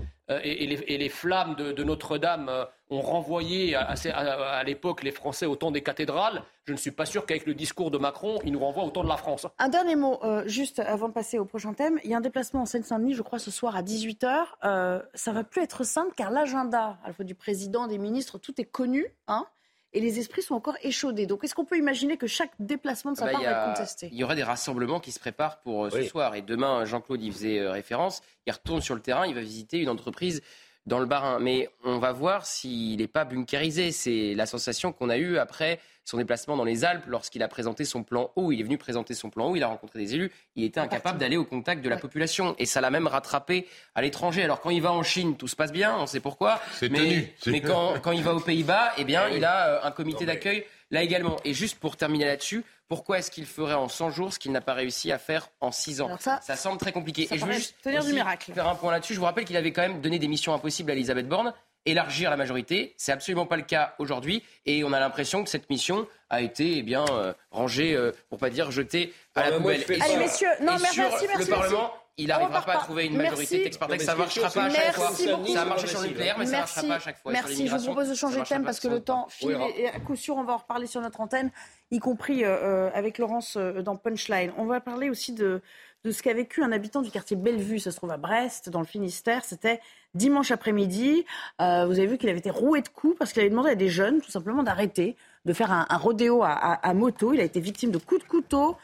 [0.42, 2.50] Et, et, les, flammes de, Notre-Dame
[2.88, 6.42] ont renvoyé à l'époque les Français au temps des cathédrales.
[6.64, 9.02] Je ne suis pas sûr qu'avec le discours de Macron, il nous renvoie au temps
[9.02, 9.46] de la France.
[9.58, 11.98] Un dernier mot, euh, juste avant de passer au prochain thème.
[12.04, 14.44] Il y a un déplacement en Seine-Saint-Denis, je crois, ce soir à 18h.
[14.64, 18.38] Euh, ça va plus être simple car l'agenda à la fois du président, des ministres,
[18.38, 19.06] tout est connu.
[19.26, 19.46] Hein
[19.92, 21.26] et les esprits sont encore échaudés.
[21.26, 23.74] Donc, est-ce qu'on peut imaginer que chaque déplacement de sa bah, part a, va être
[23.74, 24.08] contesté?
[24.12, 26.34] Il y aura des rassemblements qui se préparent pour euh, ce soir.
[26.34, 28.20] Et demain, Jean-Claude y faisait euh, référence.
[28.46, 30.42] Il retourne sur le terrain, il va visiter une entreprise
[30.90, 31.38] dans le Bas-Rhin.
[31.38, 33.92] Mais on va voir s'il n'est pas bunkérisé.
[33.92, 37.84] C'est la sensation qu'on a eue après son déplacement dans les Alpes lorsqu'il a présenté
[37.84, 38.50] son plan eau.
[38.50, 40.32] Il est venu présenter son plan eau, il a rencontré des élus.
[40.56, 42.56] Il était incapable d'aller au contact de la population.
[42.58, 44.42] Et ça l'a même rattrapé à l'étranger.
[44.42, 46.60] Alors quand il va en Chine, tout se passe bien, on sait pourquoi.
[46.72, 47.52] C'est mais, tenu.
[47.52, 50.64] Mais quand, quand il va aux Pays-Bas, eh bien, il a euh, un comité d'accueil
[50.90, 51.36] là également.
[51.44, 54.60] Et juste pour terminer là-dessus, pourquoi est-ce qu'il ferait en 100 jours ce qu'il n'a
[54.60, 57.26] pas réussi à faire en 6 ans ça, semble très compliqué.
[57.26, 58.52] ça Et je veux juste tenir du miracle.
[58.52, 59.14] faire un point là-dessus.
[59.14, 61.54] Je vous rappelle qu'il avait quand même donné des missions impossibles à Elisabeth Borne,
[61.86, 62.94] élargir la majorité.
[62.96, 64.42] C'est absolument pas le cas aujourd'hui.
[64.66, 68.38] Et on a l'impression que cette mission a été eh bien, euh, rangée, euh, pour
[68.38, 69.84] pas dire jetée à Ah la bah poubelle.
[70.00, 71.50] Allez, messieurs, non, et merci, sur merci, le merci.
[71.50, 74.06] Parlement, il n'arrivera pas à trouver une majorité texte par Non, texte.
[74.06, 75.10] mais Ça est marchera pas à chaque que fois.
[75.10, 76.86] Ça a marché sur le nucléaire, mais ça Merci.
[76.86, 77.32] marchera pas à chaque fois.
[77.32, 79.98] Merci, je vous propose de changer de thème parce que le temps file et, à
[80.00, 81.50] coup sûr on va en reparler sur notre antenne,
[81.90, 84.52] y compris euh, euh, avec Laurence euh, dans Punchline.
[84.58, 85.60] On va parler aussi de,
[86.04, 88.80] de ce qu'a vécu un habitant du quartier Bellevue, ça se trouve à Brest, dans
[88.80, 89.44] le Finistère.
[89.44, 89.80] C'était
[90.14, 91.24] dimanche après-midi.
[91.60, 93.74] Euh, vous avez vu qu'il avait été roué de coups parce qu'il avait demandé à
[93.74, 95.16] des jeunes tout simplement d'arrêter
[95.46, 97.32] de faire un, un rodéo à, à- à moto.
[97.32, 98.76] Il a été victime de coups de couteau,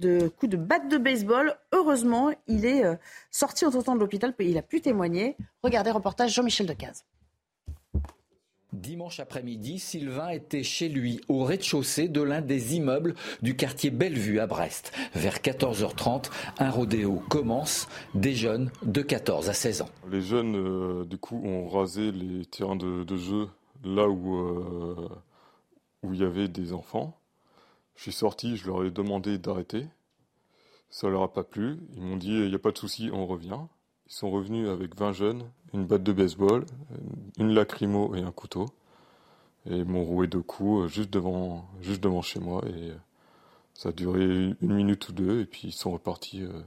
[0.00, 1.56] de coups de batte de baseball.
[1.72, 2.96] Heureusement, il est euh,
[3.30, 5.36] sorti entre temps de l'hôpital, il a pu témoigner.
[5.62, 7.04] Regardez reportage Jean-Michel Decaze.
[8.74, 14.40] Dimanche après-midi, Sylvain était chez lui, au rez-de-chaussée de l'un des immeubles du quartier Bellevue
[14.40, 14.92] à Brest.
[15.14, 17.88] Vers 14h30, un rodéo commence.
[18.14, 19.88] Des jeunes de 14 à 16 ans.
[20.10, 23.48] Les jeunes, euh, du coup, ont rasé les terrains de, de jeu
[23.84, 25.08] là où, euh,
[26.02, 27.16] où il y avait des enfants.
[27.96, 29.86] Je suis sorti, je leur ai demandé d'arrêter.
[30.90, 31.78] Ça leur a pas plu.
[31.94, 33.58] Ils m'ont dit, il n'y a pas de souci, on revient.
[34.06, 36.66] Ils sont revenus avec 20 jeunes, une batte de baseball,
[37.38, 38.66] une lacrymo et un couteau.
[39.66, 42.62] Et ils m'ont roué deux coups euh, juste devant, juste devant chez moi.
[42.66, 42.96] Et euh,
[43.72, 45.40] ça a duré une minute ou deux.
[45.40, 46.62] Et puis ils sont repartis euh,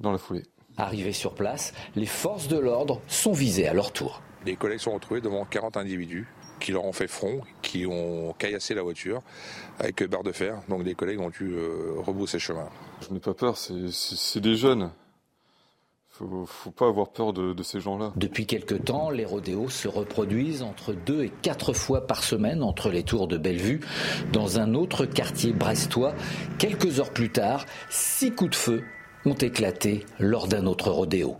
[0.00, 0.44] dans la foulée.
[0.76, 4.20] Arrivés sur place, les forces de l'ordre sont visées à leur tour.
[4.44, 6.28] Les collègues sont retrouvés devant 40 individus
[6.60, 9.22] qui leur ont fait front, qui ont caillassé la voiture
[9.78, 10.60] avec barre de fer.
[10.68, 12.68] Donc les collègues ont dû euh, rebrousser chemin.
[13.06, 14.90] Je n'ai pas peur, c'est- c'est c'est des jeunes.
[16.08, 18.10] Faut, faut pas avoir peur de, de ces gens-là.
[18.16, 22.88] Depuis quelque temps, les rodéos se reproduisent entre deux et quatre fois par semaine entre
[22.88, 23.80] les tours de Bellevue.
[24.32, 26.14] Dans un autre quartier brestois,
[26.58, 28.84] quelques heures plus tard, six coups de feu
[29.26, 31.36] ont éclaté lors d'un autre rodéo.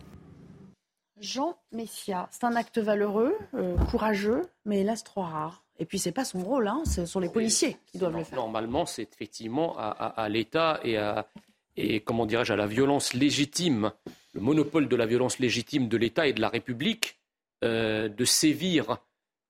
[1.21, 5.65] Jean Messia, c'est un acte valeureux, euh, courageux, mais hélas trop rare.
[5.79, 8.37] Et puis c'est pas son rôle, hein, ce sont les policiers qui doivent le faire.
[8.39, 11.27] Normalement, c'est effectivement à, à- à l'État et à
[11.79, 13.93] et comment dirais-je à la violence légitime,
[14.33, 17.19] le monopole de la violence légitime de l'État et de la République
[17.65, 18.97] euh, de sévir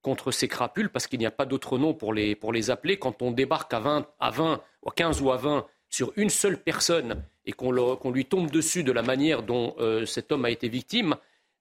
[0.03, 2.99] contre ces crapules parce qu'il n'y a pas d'autre nom pour les, pour les appeler.
[2.99, 6.31] Quand on débarque à 20, à 20, ou à 15 ou à 20 sur une
[6.31, 10.33] seule personne et qu'on le- qu'on lui tombe dessus de la manière dont euh, cet
[10.33, 11.15] homme a été victime,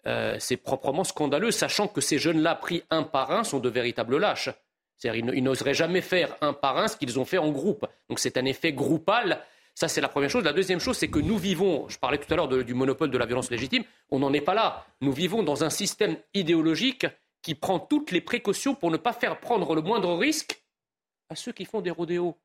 [0.08, 4.18] euh, c'est proprement scandaleux, sachant que ces jeunes-là, pris un par un, sont de véritables
[4.18, 4.50] lâches.
[4.98, 7.86] C'est-à-dire, ils n'oseraient jamais faire un par un ce qu'ils ont fait en groupe.
[8.10, 9.42] Donc c'est un effet groupal.
[9.74, 10.46] Ça, c'est la première chose.
[10.46, 13.18] La deuxième chose, c'est que nous vivons, je parlais tout à l'heure du monopole de
[13.18, 14.86] la violence légitime, on n'en est pas là.
[15.02, 17.06] Nous vivons dans un système idéologique
[17.42, 20.64] qui prend toutes les précautions pour ne pas faire prendre le moindre risque
[21.30, 22.38] à ceux qui font des rodéos.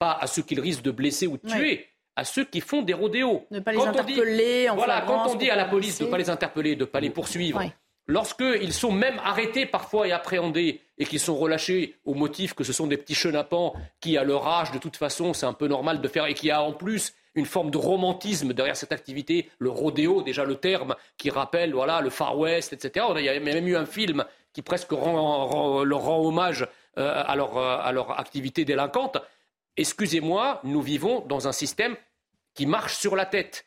[0.00, 1.88] Pas à ceux qui risquent de blesser ou de tuer, Ouais.
[2.18, 3.46] À ceux qui font des rodéos.
[3.50, 5.98] Ne pas les Quand on dit- interpeller en Voilà, quand on dit à la police
[5.98, 7.72] de ne pas les interpeller, de ne pas les poursuivre, Ouais.
[8.06, 12.72] lorsqu'ils sont même arrêtés parfois et appréhendés et qu'ils sont relâchés au motif que ce
[12.72, 16.00] sont des petits chenapans qui, à leur âge, de toute façon, c'est un peu normal
[16.00, 19.70] de faire et qui a en plus une forme de romantisme derrière cette activité, le
[19.70, 23.06] rodéo, déjà le terme qui rappelle voilà, le Far West, etc.
[23.16, 26.66] Il y a même eu un film qui presque rend- rend- leur rend hommage
[26.98, 29.18] euh, à, leur, euh, à leur activité délinquante.
[29.76, 31.94] Excusez-moi, nous vivons dans un système
[32.58, 33.66] qui marche sur la tête.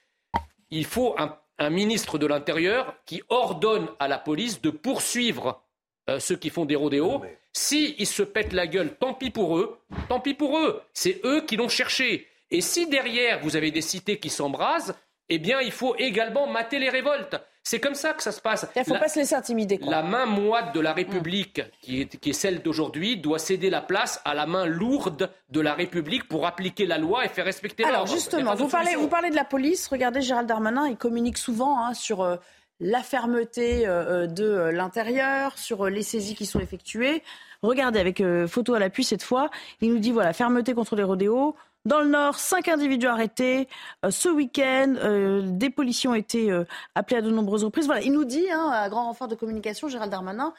[0.69, 5.63] Il faut un, un ministre de l'Intérieur qui ordonne à la police de poursuivre
[6.09, 7.21] euh, ceux qui font des rodéos
[7.53, 9.79] Si ils se pètent la gueule, tant pis pour eux,
[10.09, 10.81] tant pis pour eux.
[10.91, 12.27] C'est eux qui l'ont cherché.
[12.49, 14.93] Et si derrière vous avez des cités qui s'embrasent,
[15.31, 17.35] eh bien il faut également mater les révoltes.
[17.63, 18.65] C'est comme ça que ça se passe.
[18.75, 19.77] Il ne faut La- pas se laisser intimider.
[19.77, 19.91] Quoi.
[19.91, 23.81] la main moite de la République, qui, est, qui est celle d'aujourd'hui, doit céder la
[23.81, 27.83] place à la main lourde de la République pour appliquer la loi et faire respecter
[27.83, 28.09] Alors l'ordre.
[28.09, 29.01] Il y a justement, vous parlez, solution.
[29.01, 29.87] vous parlez de la police.
[29.89, 32.37] Regardez Gérald Darmanin, il communique souvent hein, sur euh,
[32.79, 37.21] la fermeté euh, de euh, l'intérieur, sur les saisies qui sont effectuées.
[37.61, 39.51] Regardez avec photo à l'appui cette fois,
[39.81, 41.55] il nous dit voilà fermeté contre les rodéos.
[41.85, 43.67] Dans le Nord, cinq individus arrêtés.
[44.05, 46.63] Euh, ce week-end, euh, des policiers ont été euh,
[46.93, 47.87] appelés à de nombreuses reprises.
[47.87, 50.53] Voilà, il nous dit, hein, à grand renfort de communication, Gérald Darmanin,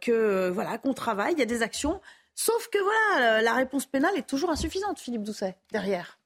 [0.00, 2.00] que voilà qu'on travaille, il y a des actions.
[2.34, 6.18] Sauf que voilà, la réponse pénale est toujours insuffisante, Philippe Doucet, derrière.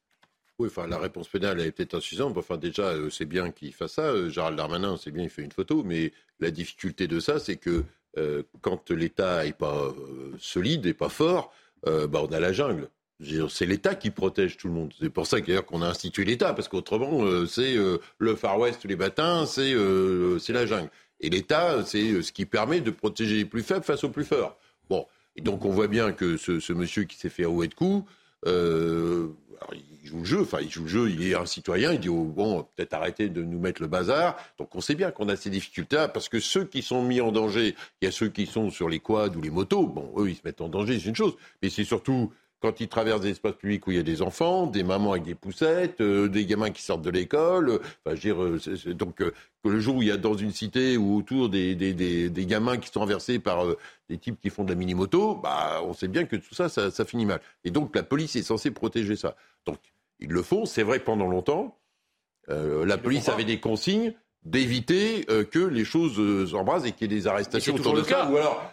[0.59, 2.37] Oui, enfin, la réponse pénale est peut-être insuffisante.
[2.37, 4.29] Enfin, déjà, c'est bien qu'il fasse ça.
[4.29, 5.83] Gérald Darmanin, c'est bien, il fait une photo.
[5.83, 7.85] Mais la difficulté de ça, c'est que
[8.61, 9.93] quand l'État n'est pas
[10.39, 11.53] solide et pas fort,
[11.85, 12.89] bah, on a la jungle.
[13.49, 14.93] C'est l'État qui protège tout le monde.
[14.99, 18.59] C'est pour ça d'ailleurs qu'on a institué l'État, parce qu'autrement, euh, c'est euh, le Far
[18.59, 20.89] West tous les matins, c'est euh, la jungle.
[21.21, 24.57] Et l'État, c'est ce qui permet de protéger les plus faibles face aux plus forts.
[24.89, 25.05] Bon,
[25.35, 28.05] et donc on voit bien que ce, monsieur qui s'est fait rouer de coups,
[28.45, 32.09] il joue le jeu, enfin il joue le jeu, il est un citoyen, il dit
[32.09, 34.35] oh, bon peut-être arrêter de nous mettre le bazar.
[34.57, 37.31] Donc on sait bien qu'on a ces difficultés parce que ceux qui sont mis en
[37.31, 40.29] danger, il y a ceux qui sont sur les quads ou les motos, bon eux
[40.29, 42.33] ils se mettent en danger, c'est une chose, mais c'est surtout
[42.63, 45.23] quand ils traversent des espaces publics où il y a des enfants, des mamans avec
[45.25, 48.93] des poussettes, euh, des gamins qui sortent de l'école, euh, enfin, je veux dire, euh,
[48.93, 51.75] donc euh, que le jour où il y a dans une cité ou autour des,
[51.75, 53.65] des, des, des gamins qui sont renversés par
[54.07, 56.89] des types qui font de la mini-moto, bah, on sait bien que tout ça, ça,
[56.89, 57.41] ça finit mal.
[57.65, 59.35] Et donc la police est censée protéger ça.
[59.65, 59.79] Donc
[60.21, 61.77] ils le font, c'est vrai que pendant longtemps,
[62.47, 64.13] la police avait des consignes
[64.45, 68.09] d'éviter que les choses s'embrasent et qu'il y ait des arrestations autour de ça.
[68.09, 68.29] cas.
[68.29, 68.71] Ou alors,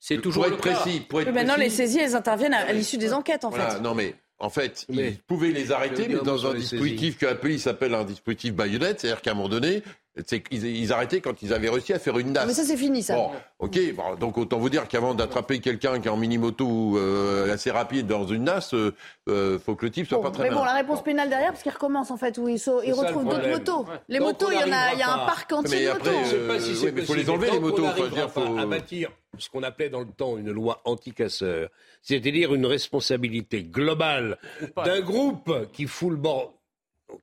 [0.00, 0.74] C'est pour toujours être le cas.
[0.80, 3.50] précis, pour être Oui, maintenant, les saisies, elles interviennent à, à l'issue des enquêtes, en
[3.50, 3.80] voilà, fait.
[3.80, 7.66] non mais en fait, ils pouvaient les arrêter, mais dans un dispositif que la police
[7.66, 9.82] appelle un dispositif baïonnette, c'est-à-dire qu'à un moment donné,
[10.26, 12.46] c'est qu'ils ils arrêtaient quand ils avaient réussi à faire une nasse.
[12.46, 13.14] Mais ça, c'est fini, ça.
[13.14, 13.30] Bon,
[13.60, 17.70] ok, bon, donc autant vous dire qu'avant d'attraper quelqu'un qui est en mini-moto euh, assez
[17.70, 18.92] rapide dans une nasse, euh,
[19.28, 20.72] euh, faut que le type soit Bon, pas très mais bon, malin.
[20.72, 23.86] la réponse pénale derrière, parce qu'il recommence en fait, où il, il retrouve d'autres motos.
[24.08, 25.90] Les motos, il y en a, n'arrivera il y a un parc entier Mais de
[25.90, 26.24] après, motos.
[26.24, 27.82] Je sais pas si Euh, c'est oui, mais faut les enlever, Tant les qu'on motos,
[27.82, 31.68] n'arrivera dire, faut- à bâtir ce qu'on appelait dans le temps une loi anti-casseur,
[32.02, 34.38] c'est-à-dire une responsabilité globale
[34.84, 36.52] d'un groupe qui fout le bord,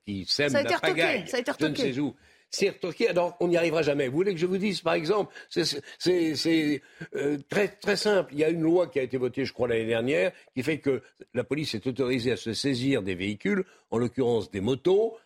[0.06, 1.92] qui sème Ça a été la retoqué, pagaille, ça a été je ne retoqué.
[1.92, 2.14] sais où.
[2.50, 2.74] C'est
[3.08, 4.08] alors on n'y arrivera jamais.
[4.08, 6.82] Vous voulez que je vous dise, par exemple, c'est,
[7.14, 8.32] euh, très, très simple.
[8.32, 10.78] Il y a une loi qui a été votée, je crois, l'année dernière, qui fait
[10.78, 11.02] que
[11.34, 15.16] la police est autorisée à se saisir des véhicules, en l'occurrence des motos,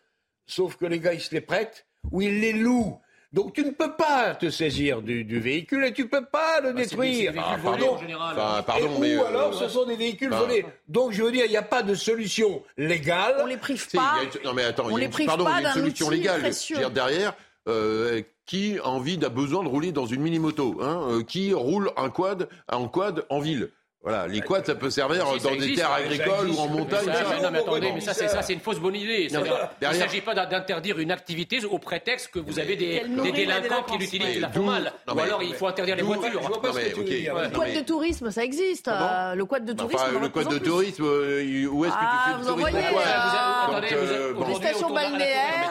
[0.46, 3.00] sauf que les gars, ils se les prêtent ou ils les louent.
[3.32, 6.72] Donc tu ne peux pas te saisir du, du véhicule et tu peux pas le
[6.72, 7.32] Bah, c'est des- c'est détruire.
[7.32, 7.94] des véhicules Ah, volés, pardon.
[7.94, 8.36] en général.
[8.38, 10.66] Enfin, pardon, Et mais ou euh, alors ce sont des véhicules enfin, volés.
[10.88, 13.36] Donc je veux dire, il n'y a pas de solution légale.
[13.42, 14.16] On les prive pas.
[14.22, 15.56] une- non mais attends, on il y a les une, prive pardon, pas il y
[15.56, 16.40] a une d'un solution outil légale.
[16.40, 16.76] précieux.
[16.76, 17.34] Je veux dire, derrière,
[17.68, 21.90] euh, qui a envie, a besoin de rouler dans une mini-moto hein, euh, Qui roule
[21.96, 23.70] un quad, en quad en ville
[24.02, 26.68] voilà, les quads, ça peut servir Si, ça dans des existe, terres agricoles ou en
[26.68, 27.04] montagne.
[27.04, 27.24] Ça, ça.
[27.30, 29.28] mais non, mais attendez, mais ça, c'est ça, c'est une fausse bonne idée.
[29.32, 29.40] Non,
[29.80, 33.98] Il ne s'agit pas d'interdire une activité au prétexte que vous avez des, délinquants qui
[33.98, 34.92] l'utilisent, la mal.
[35.08, 36.40] Ou mais- alors il faut interdire les voitures.
[36.42, 37.08] Je vois pas Non, ce mais, que tu veux ok.
[37.08, 37.34] dire.
[37.34, 38.88] Ouais, Le quad de tourisme, ça existe.
[38.88, 40.02] euh, le quad de tourisme.
[40.20, 42.86] Le plus de tourisme, euh, où est-ce que Ah, tu fais vous le tourisme envoyez,
[42.86, 44.02] euh, Attendez, vous
[44.42, 45.70] aujourd'hui, Des stations autour de- à la Tour- balnéaires,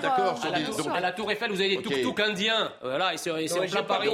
[0.96, 2.72] à la Tour- Eiffel, vous avez des tuk-tuk indiens.
[2.82, 4.10] Voilà, et c'est en plein pas Paris.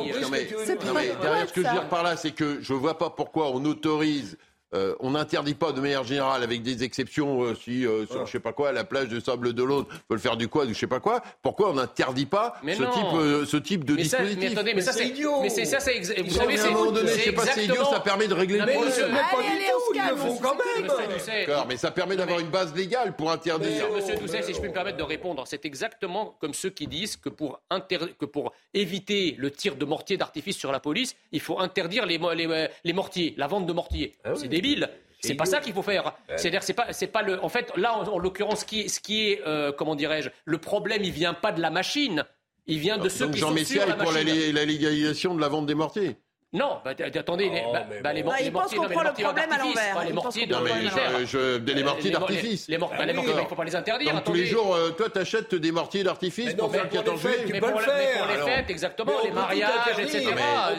[1.21, 3.63] derrière, ce que je veux dire par là, c'est que je vois pas pourquoi on
[3.65, 4.06] autorise.
[4.07, 4.37] favorise
[4.73, 8.31] euh, on n'interdit pas de manière générale, avec des exceptions, euh, si euh, sur je
[8.33, 10.79] sais pas quoi, la plage de Sable d'Olonne peut le faire du quad ou je
[10.79, 11.21] sais pas quoi.
[11.41, 12.91] Pourquoi on n'interdit pas Mais ce non.
[12.91, 15.41] type, euh, ce type de Mais ça, dispositif mais attendez, mais, ça c'est idiot.
[15.41, 17.21] Mais c'est ça, c'est exa- vous savez, mais à c'est un moment donné, je sais
[17.25, 19.53] c'est pas, c'est idiot, ça permet de régler Non, le mais Mais pas Allez, du
[19.55, 20.85] allez, tout, on se ils le calme, font on quand se même.
[20.87, 23.69] Monsieur Doucet, D'accord, mais ça permet d'avoir une base légale pour interdire.
[23.69, 26.87] Monsieur, monsieur Doucet, si je peux me permettre de répondre, c'est exactement comme ceux qui
[26.87, 31.15] disent que pour, inter- que pour éviter le tir de mortier d'artifice sur la police,
[31.31, 34.13] il faut interdire les, mo- les, les mortiers, la vente de mortiers.
[34.57, 34.89] C'est débile.
[35.21, 36.13] C'est pas ça qu'il faut faire.
[36.35, 37.43] C'est-à-dire, c'est pas, c'est pas le.
[37.43, 40.29] En fait, là, en, en l'occurrence, ce qui est, ce qui est euh, comment dirais-je,
[40.45, 42.23] le problème, il vient pas de la machine.
[42.67, 45.33] Il vient de ceux Donc qui Jean sont Messia sur la est pour la légalisation
[45.33, 46.17] de la vente des mortiers.
[46.53, 48.31] Non, bah, attendez, les, bah, bah, les bon.
[48.33, 49.93] Ah, les mortiers, qu'on non, les le mortiers problème à d'artifice, l'envers.
[49.95, 51.11] pas les mortiers de Non mais militaires.
[51.19, 52.67] je, je- des- les mortiers Les- les- d'artifice.
[52.69, 54.13] Les, bah, les mortiers, bah, il ne faut pas les interdire.
[54.13, 54.63] Donc tous les attendez.
[54.63, 57.51] jours, euh, toi t'achètes des mortiers d'artifice pour faire le pour les 14 fêtes, juillet
[57.51, 57.85] Mais pour, les
[58.33, 58.47] alors.
[58.47, 60.25] fêtes, exactement, les mariages, etc.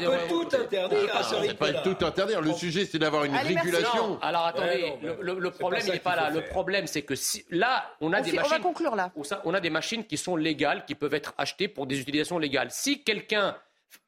[0.01, 2.41] Mais on peut Euh, tout interdire à ce C'est pas tout interdire.
[2.41, 4.19] Le sujet, c'est d'avoir une régulation.
[4.23, 6.31] Alors attendez, Ouais, non, le, problème il n'est pas là.
[6.31, 8.63] Le problème c'est que si, là, on a des fi- on va machines.
[8.63, 9.13] conclure là.
[9.45, 12.69] On a des machines qui sont légales, qui peuvent être achetées pour des utilisations légales.
[12.71, 13.55] Si quelqu'un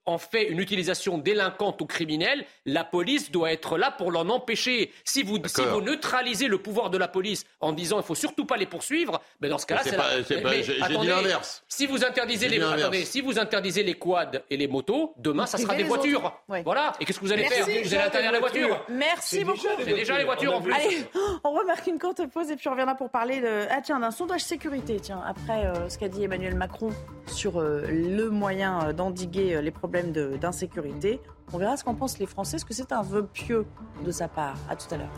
[0.06, 4.92] en fait une utilisation délinquante ou criminelle, la police doit être là pour l'en empêcher.
[5.04, 8.44] Si vous, si vous neutralisez le pouvoir de la police en disant il faut surtout
[8.46, 11.62] pas les poursuivre, ben dans ce cas-là, c'est la- Mais- mais j'ai- dit l'inverse.
[11.68, 15.58] Si vous interdisez les attendez, si vous interdisez les quads et les motos, demain ça
[15.58, 16.32] sera des voitures.
[16.64, 16.92] Voilà.
[17.00, 17.62] Et qu'est-ce que vous allez Merci.
[17.70, 17.82] faire?
[17.84, 18.84] Vous allez interdire les voitures.
[18.88, 19.58] Merci beaucoup.
[19.78, 20.72] C'est déjà les voitures en plus.
[20.72, 21.04] Allez,
[21.44, 24.10] on remarque une courte pause et puis on reviendra pour parler de, ah, tiens, d'un
[24.10, 24.98] sondage sécurité.
[25.00, 26.88] Tiens, après euh, ce qu'a dit Emmanuel Macron
[27.26, 31.20] sur euh, le moyen euh, d'endiguer les problèmes de- d'insécurité,
[31.52, 32.56] on verra ce qu'en pensent les Français.
[32.56, 33.66] Est-ce que c'est un vœu pieux
[34.04, 34.56] de sa part?
[34.68, 35.12] À tout à l'heure.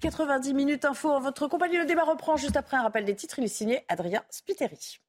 [0.00, 1.76] 90 minutes info en votre compagnie.
[1.78, 3.38] Le débat reprend juste après un rappel des titres.
[3.38, 5.00] Il est signé Adrien Spiteri.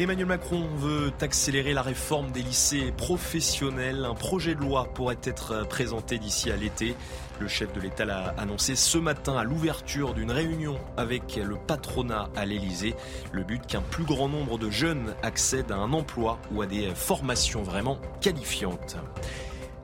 [0.00, 4.04] Emmanuel Macron veut accélérer la réforme des lycées professionnels.
[4.04, 6.94] Un projet de loi pourrait être présenté d'ici à l'été.
[7.40, 12.28] Le chef de l'État l'a annoncé ce matin à l'ouverture d'une réunion avec le patronat
[12.36, 12.94] à l'Élysée.
[13.32, 16.94] Le but qu'un plus grand nombre de jeunes accèdent à un emploi ou à des
[16.94, 18.96] formations vraiment qualifiantes.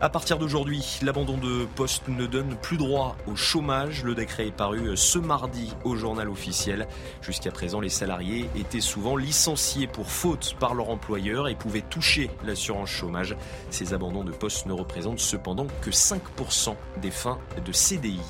[0.05, 4.05] À partir d'aujourd'hui, l'abandon de poste ne donne plus droit au chômage.
[4.05, 6.87] Le décret est paru ce mardi au journal officiel.
[7.23, 12.29] Jusqu'à présent, les salariés étaient souvent licenciés pour faute par leur employeur et pouvaient toucher
[12.45, 13.35] l'assurance chômage.
[13.71, 18.21] Ces abandons de poste ne représentent cependant que 5% des fins de CDI.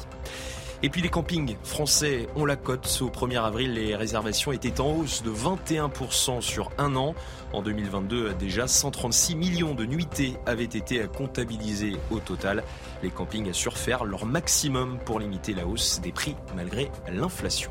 [0.85, 2.99] Et puis les campings français ont la cote.
[3.01, 7.15] Au 1er avril, les réservations étaient en hausse de 21% sur un an.
[7.55, 12.63] En 2022, déjà 136 millions de nuitées avaient été comptabilisées au total.
[13.03, 17.71] Les campings assurent faire leur maximum pour limiter la hausse des prix malgré l'inflation.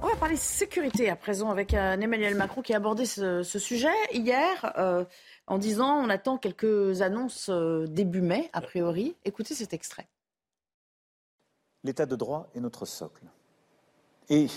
[0.00, 3.58] On va parler sécurité à présent avec un Emmanuel Macron qui a abordé ce, ce
[3.58, 5.04] sujet hier euh,
[5.46, 9.14] en disant on attend quelques annonces euh, début mai, a priori.
[9.26, 10.06] Écoutez cet extrait.
[11.86, 13.22] L'état de droit est notre socle.
[14.28, 14.48] Et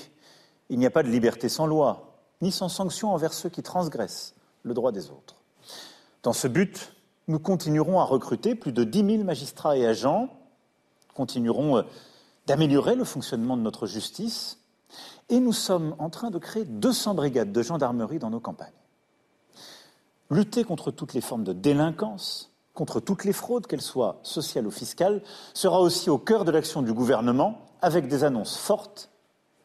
[0.69, 4.33] il n'y a pas de liberté sans loi, ni sans sanction envers ceux qui transgressent
[4.63, 5.35] le droit des autres.
[6.23, 6.91] Dans ce but,
[7.27, 10.29] nous continuerons à recruter plus de 10 000 magistrats et agents,
[11.13, 11.83] continuerons euh,
[12.47, 14.57] d'améliorer le fonctionnement de notre justice,
[15.29, 18.73] et nous sommes en train de créer 200 brigades de gendarmerie dans nos campagnes.
[20.31, 22.48] Lutter contre toutes les formes de délinquance,
[22.79, 25.21] contre toutes les fraudes, qu'elles soient sociales ou fiscales,
[25.53, 29.11] sera aussi au cœur de l'action du gouvernement, avec des annonces fortes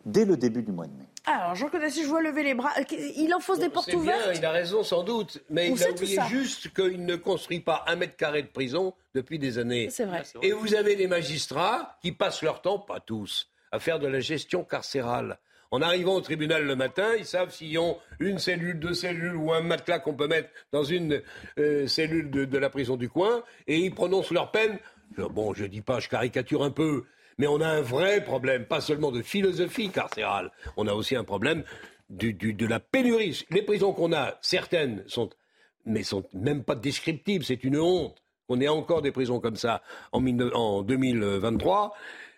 [0.05, 1.07] dès le début du mois de mai.
[1.27, 2.71] Alors, Jean Claude Assis, je vois lever les bras.
[2.77, 2.83] Euh,
[3.17, 4.33] Il enfonce des portes C'est bien, ouvertes.
[4.37, 7.95] il a raison sans doute, mais il a oublié juste qu'il ne construit pas un
[7.95, 9.89] mètre carré de prison depuis des années.
[9.91, 10.25] C'est vrai.
[10.43, 14.19] Et vous avez des magistrats qui passent leur temps, pas tous, à faire de la
[14.19, 15.39] gestion carcérale.
[15.75, 19.53] En arrivant au tribunal le matin, ils savent s'ils ont une cellule, deux cellules ou
[19.53, 21.21] un matelas qu'on peut mettre dans une
[21.59, 24.79] euh, cellule de, la prison du coin, et ils prononcent leur peine.
[25.19, 27.03] Bon, je dis pas, je caricature un peu,
[27.39, 31.25] mais on a un vrai problème, pas seulement de philosophie carcérale, on a aussi un
[31.25, 31.65] problème
[32.09, 33.45] de la pénurie.
[33.51, 35.29] Les prisons qu'on a, certaines sont,
[35.87, 39.83] mais sont même pas descriptibles, c'est une honte qu'on ait encore des prisons comme ça
[40.13, 41.95] en, 19 en 2023.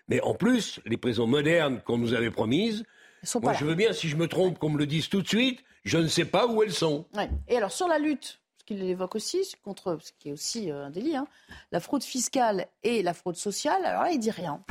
[0.07, 2.83] Mais en plus, les prisons modernes qu'on nous avait promises,
[3.27, 5.27] sont moi je veux bien, si je me trompe, qu'on me le dise tout de
[5.27, 7.05] suite, je ne sais pas où elles sont.
[7.15, 7.29] Ouais.
[7.47, 10.85] Et alors, sur la lutte, ce qu'il évoque aussi, contre ce qui est aussi euh,
[10.85, 11.27] un délit, hein,
[11.71, 14.61] la fraude fiscale et la fraude sociale, alors là, il dit rien.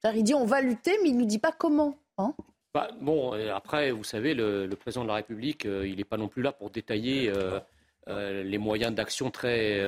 [0.00, 1.98] C'est-à-dire, il dit on va lutter, mais il ne nous dit pas comment.
[2.18, 2.34] Hein
[2.74, 6.04] Bah, bon, euh, après, vous savez, le, le président de la République, euh, il n'est
[6.04, 7.60] pas non plus là pour détailler euh,
[8.08, 9.82] euh, les moyens d'action très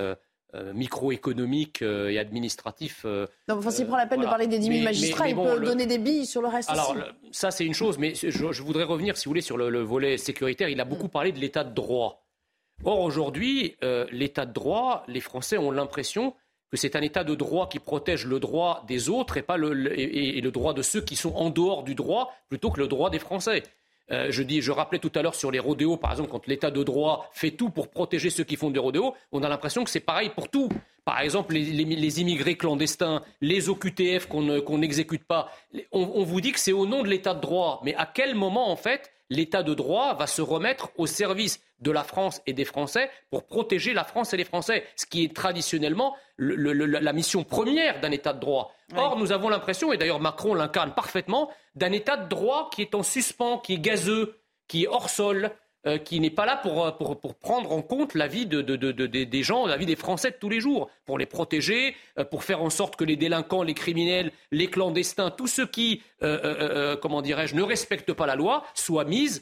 [0.55, 3.03] euh, microéconomiques euh, et administratifs.
[3.05, 4.31] euh, Donc, enfin, s'il euh, prend la peine voilà.
[4.31, 5.99] de parler des 10 000 Mais- magistrats, mais- il mais bon, peut le- donner des
[5.99, 6.99] billes sur le reste Alors, aussi.
[7.01, 9.69] le- ça, c'est une chose, mais je, je voudrais revenir, si vous voulez, sur le,
[9.71, 10.69] le volet sécuritaire.
[10.69, 12.25] Il a beaucoup parlé de l'état de droit.
[12.85, 16.35] Or, aujourd'hui, euh, l'état de droit, les Français ont l'impression
[16.71, 20.39] que c'est un état de droit qui protège le droit des autres et, pas et,
[20.39, 23.11] et le droit de ceux qui sont en dehors du droit plutôt que le droit
[23.11, 23.63] des Français.
[24.11, 26.71] Euh, je, dis, je rappelais tout à l'heure sur les rodéos, par exemple, quand l'état
[26.71, 29.91] de droit fait tout pour protéger ceux qui font des rodéos, on a l'impression que
[29.91, 30.69] c'est pareil pour tout.
[31.05, 35.51] Par exemple, les, immigrés clandestins, les OQTF qu'on ne- qu'on n'exécute pas,
[35.93, 37.81] on vous dit que c'est au nom de l'état de droit.
[37.85, 41.91] Mais à quel moment, en fait, l'état de droit va se remettre au service de
[41.91, 45.35] la France et des Français pour protéger la France et les Français, ce qui est
[45.37, 48.73] traditionnellement le- le- le- la mission première d'un état de droit.
[48.97, 52.95] Or, nous avons l'impression, et d'ailleurs Macron l'incarne parfaitement, d'un état de droit qui est
[52.95, 55.51] en suspens, qui est gazeux, qui est hors sol,
[55.87, 58.63] euh, qui n'est pas là pour, euh, pour, pour prendre en compte la vie de,
[58.63, 61.27] de- de- de- des- gens, la vie des Français de tous les jours, pour les
[61.27, 65.67] protéger, euh, pour faire en sorte que les délinquants, les criminels, les clandestins, tous ceux
[65.67, 66.03] qui,
[67.01, 69.41] comment dirais-je, ne respectent pas la loi, soient mis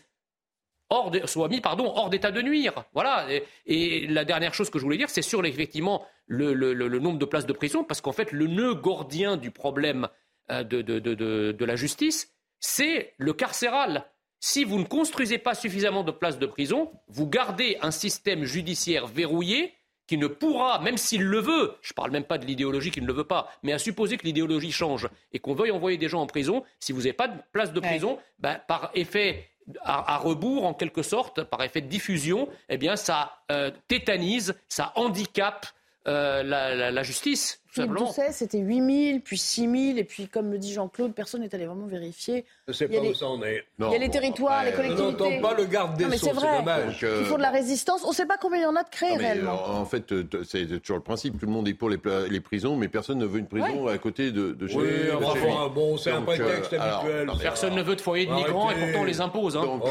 [0.88, 2.84] hors soit mis pardon, hors d'état de nuire.
[2.92, 3.26] Voilà.
[3.66, 7.24] Et, la dernière chose que je voulais dire, c'est sur effectivement le, le- nombre de
[7.24, 10.06] places de prison, parce qu'en fait, le nœud gordien du problème
[10.50, 14.04] de- de la justice, c'est le carcéral.
[14.40, 19.06] Si vous ne construisez pas suffisamment de places de prison, vous gardez un système judiciaire
[19.06, 19.74] verrouillé
[20.06, 23.00] qui ne pourra, même s'il le veut, je ne parle même pas de l'idéologie qui
[23.00, 26.08] ne le veut pas, mais à supposer que l'idéologie change et qu'on veuille envoyer des
[26.08, 29.48] gens en prison, si vous n'avez pas de place de prison, ben, par effet
[29.82, 34.92] à, rebours en quelque sorte, par effet de diffusion, eh bien ça euh, tétanise, ça
[34.94, 35.66] handicape
[36.06, 38.32] euh, la, justice, tout simplement.
[38.32, 41.66] c'était 8 000, puis 6 000, et puis comme le dit Jean-Claude, personne n'est allé
[41.66, 42.44] vraiment vérifier.
[42.68, 43.64] Je sais pas où ça en est.
[43.78, 45.02] il y a les territoires, les collectivités.
[45.02, 47.06] On n'entend pas le garde des Sceaux, c'est dommage.
[47.20, 48.02] il faut de la résistance.
[48.04, 49.68] On ne sait pas combien il y en a de créés réellement.
[49.68, 51.38] En fait, euh, c'est toujours le principe.
[51.38, 51.98] Tout le monde est pour les,
[52.30, 54.86] les prisons, mais personne ne veut une prison à côté de, de chez Oui,
[55.22, 57.30] enfin, bon, c'est un prétexte euh, habituel.
[57.42, 59.56] personne ne veut de foyer de migrants, et pourtant on les impose.
[59.56, 59.62] Hein.
[59.62, 59.84] Donc,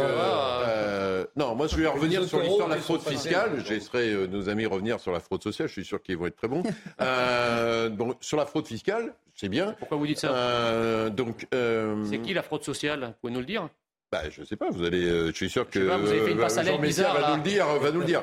[1.36, 3.64] non, moi je vais revenir sur l'histoire de la fraude fiscale.
[3.66, 5.68] J'essaierai nos amis revenir sur la fraude sociale.
[5.68, 6.64] Je suis sûr qu'ils vont être très bons.
[7.02, 9.76] Euh, donc, sur la fraude fiscale, c'est bien.
[9.80, 13.40] Pourquoi vous dites ça euh, donc, euh, C'est qui la fraude sociale Vous pouvez nous
[13.40, 13.70] le dire
[14.12, 16.38] bah, je sais pas, vous allez, je suis sûr que pas, vous avez fait une
[16.38, 18.22] passe à Jean bizarre, va nous le dire, va nous le dire.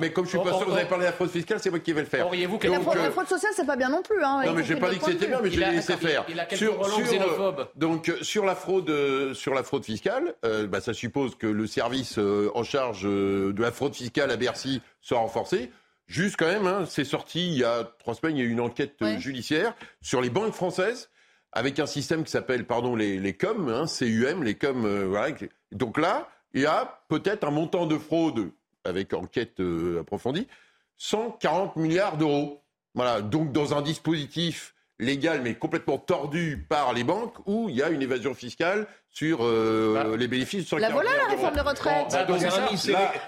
[0.00, 1.68] mais comme je suis pas sûr que vous avez parlé de la fraude fiscale, c'est
[1.68, 2.26] moi qui vais le faire.
[2.26, 4.24] Auriez-vous la, fraude, la fraude sociale, c'est pas bien non plus.
[4.24, 6.24] Hein, non, mais j'ai pas dit que c'était bien, mais je l'ai laissé faire.
[6.28, 11.36] Il a sur, sur donc sur la fraude, sur la fraude fiscale, bah, ça suppose
[11.36, 15.70] que le service en charge de la fraude fiscale à Bercy soit renforcé.
[16.10, 18.50] Juste quand même, hein, c'est sorti il y a trois semaines, il y a eu
[18.50, 21.08] une enquête euh, judiciaire sur les banques françaises
[21.52, 25.36] avec un système qui s'appelle, pardon, les, les COM, hein, CUM, les COM, euh, voilà.
[25.70, 28.50] Donc là, il y a peut-être un montant de fraude
[28.84, 30.48] avec enquête euh, approfondie,
[30.96, 32.60] 140 milliards d'euros.
[32.96, 37.82] Voilà, donc dans un dispositif légal mais complètement tordu par les banques où il y
[37.82, 40.66] a une évasion fiscale sur euh, bah, les bénéfices.
[40.66, 42.06] Sur la voilà la réforme de retraite.
[42.12, 42.48] Bah, donc, la,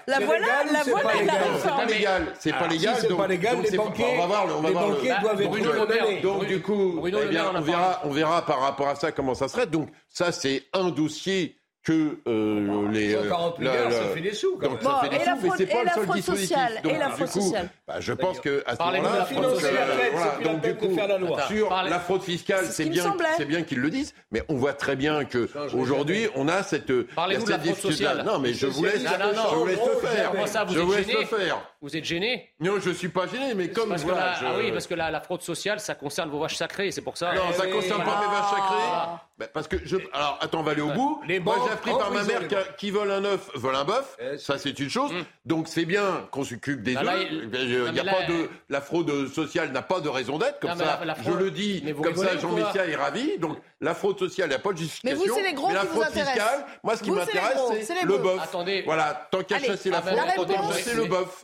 [0.07, 1.59] la voilà, la voilà la réforme.
[1.61, 2.35] C'est pas légal.
[2.39, 2.97] C'est pas légal.
[3.01, 5.79] c'est pas légal, les banquiers, on va voir, on va les voir banquiers doivent être
[5.79, 6.21] condamnés.
[6.21, 9.49] Donc du coup, eh bien, on verra, on verra par rapport à ça comment ça
[9.49, 9.67] serait.
[9.67, 13.13] Donc ça, c'est un dossier que euh, les.
[13.15, 14.79] 140 euh, milliards, ça fait des sous quand même.
[14.79, 16.49] Donc, ça fait des et sous, fraude, mais c'est pas le seul dispositif.
[16.49, 17.69] Sociale, donc, et la fraude coup, sociale.
[17.87, 19.45] bah, je pense que à ce moment-là, la fraude
[20.13, 20.97] voilà, donc du coup,
[21.49, 24.97] sur la fraude fiscale, c'est bien, c'est bien qu'ils le disent, mais on voit très
[24.97, 26.93] bien que aujourd'hui, on a cette.
[27.15, 28.23] Parlez-vous de la fraude sociale.
[28.25, 30.33] Non, mais je vous laisse, je vous laisse le faire.
[30.69, 31.72] Je vous laisse le faire.
[31.83, 34.87] Vous êtes gêné Non, je suis pas gêné, mais comme parce voilà, ah oui, parce
[34.87, 37.35] que la, fraude sociale, ça concerne vos vaches sacrées, c'est pour ça.
[37.35, 39.19] Non, ça concerne pas mes vaches sacrées.
[39.37, 39.97] Bah, parce que je.
[40.13, 41.21] Alors, attends, on va aller au bout.
[41.43, 42.43] Moi, j'ai appris par ma mère
[42.77, 44.17] qui vole un œuf, vole un bœuf.
[44.39, 45.13] Ça, c'est une chose.
[45.13, 45.25] Mm.
[45.45, 47.27] Donc, c'est bien qu'on s'occupe des œufs.
[47.31, 48.49] Il n'y a pas de.
[48.69, 50.61] La fraude sociale n'a pas de raison d'être.
[50.61, 51.83] Comme ça, je le dis.
[52.01, 53.39] Comme ça, Jean Messia est ravi.
[53.39, 55.21] Donc, la fraude sociale, il n'y a pas de justification.
[55.21, 58.19] Mais vous, c'est les gros mais la fraude fiscale, moi, ce qui m'intéresse, c'est le
[58.19, 58.41] bœuf.
[58.41, 58.83] Attendez.
[58.85, 61.43] Voilà, tant qu'à chasser la fraude, autant chasser le bœuf.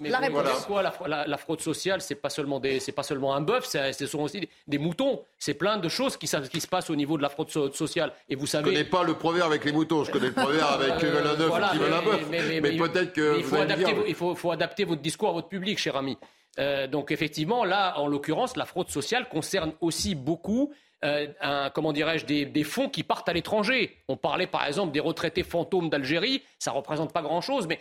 [0.67, 4.21] Quoi la fraude sociale, c'est pas seulement des, c'est pas seulement un bœuf, ce sont
[4.21, 5.23] aussi des moutons.
[5.39, 8.13] C'est plein de choses qui, qui se passent au niveau de la fraude sociale.
[8.29, 8.71] Et vous savez.
[8.71, 10.05] Je connais pas le proverbe avec les moutons.
[10.05, 12.27] Je connais le proverbe avec euh, un œuf qui veut un bœuf.
[12.31, 13.39] Mais, peut-être que.
[13.39, 16.19] Il faut adapter, il faut, adapter votre discours à votre public, cher ami.
[16.59, 20.73] Euh, donc effectivement, là, en l'occurrence, la fraude sociale concerne aussi beaucoup
[21.05, 23.97] euh, un, comment dirais-je, des, fonds qui partent à l'étranger.
[24.09, 27.79] On parlait par exemple des retraités fantômes d'Algérie, ça représente pas grand-chose, mais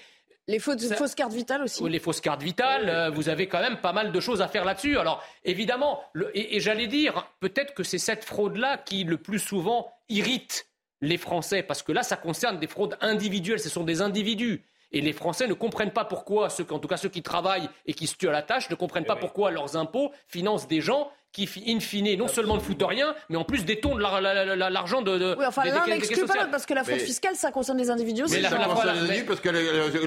[0.48, 1.88] les fausses, cartes vitales aussi.
[1.90, 4.64] Les fausses cartes vitales, euh, vous avez quand même pas mal de choses à faire
[4.64, 4.98] là-dessus.
[4.98, 6.02] Alors évidemment,
[6.34, 10.68] et, j'allais dire, peut-être que c'est cette fraude-là qui le plus souvent irrite
[11.02, 14.64] les Français, parce que là, ça concerne des fraudes individuelles, ce sont des individus.
[14.92, 17.94] Et les Français ne comprennent pas pourquoi, ceux, en tout cas ceux qui travaillent et
[17.94, 21.12] qui se tuent à la tâche, ne comprennent pas pourquoi leurs impôts financent des gens
[21.32, 25.46] qui, in fine, non seulement ne foutent rien, mais en plus détournent l'argent de, Oui,
[25.46, 28.36] enfin, l'un n'exclut pas l'autre, parce que la fraude fiscale, ça concerne les individus aussi.
[28.36, 29.50] Mais la, parce que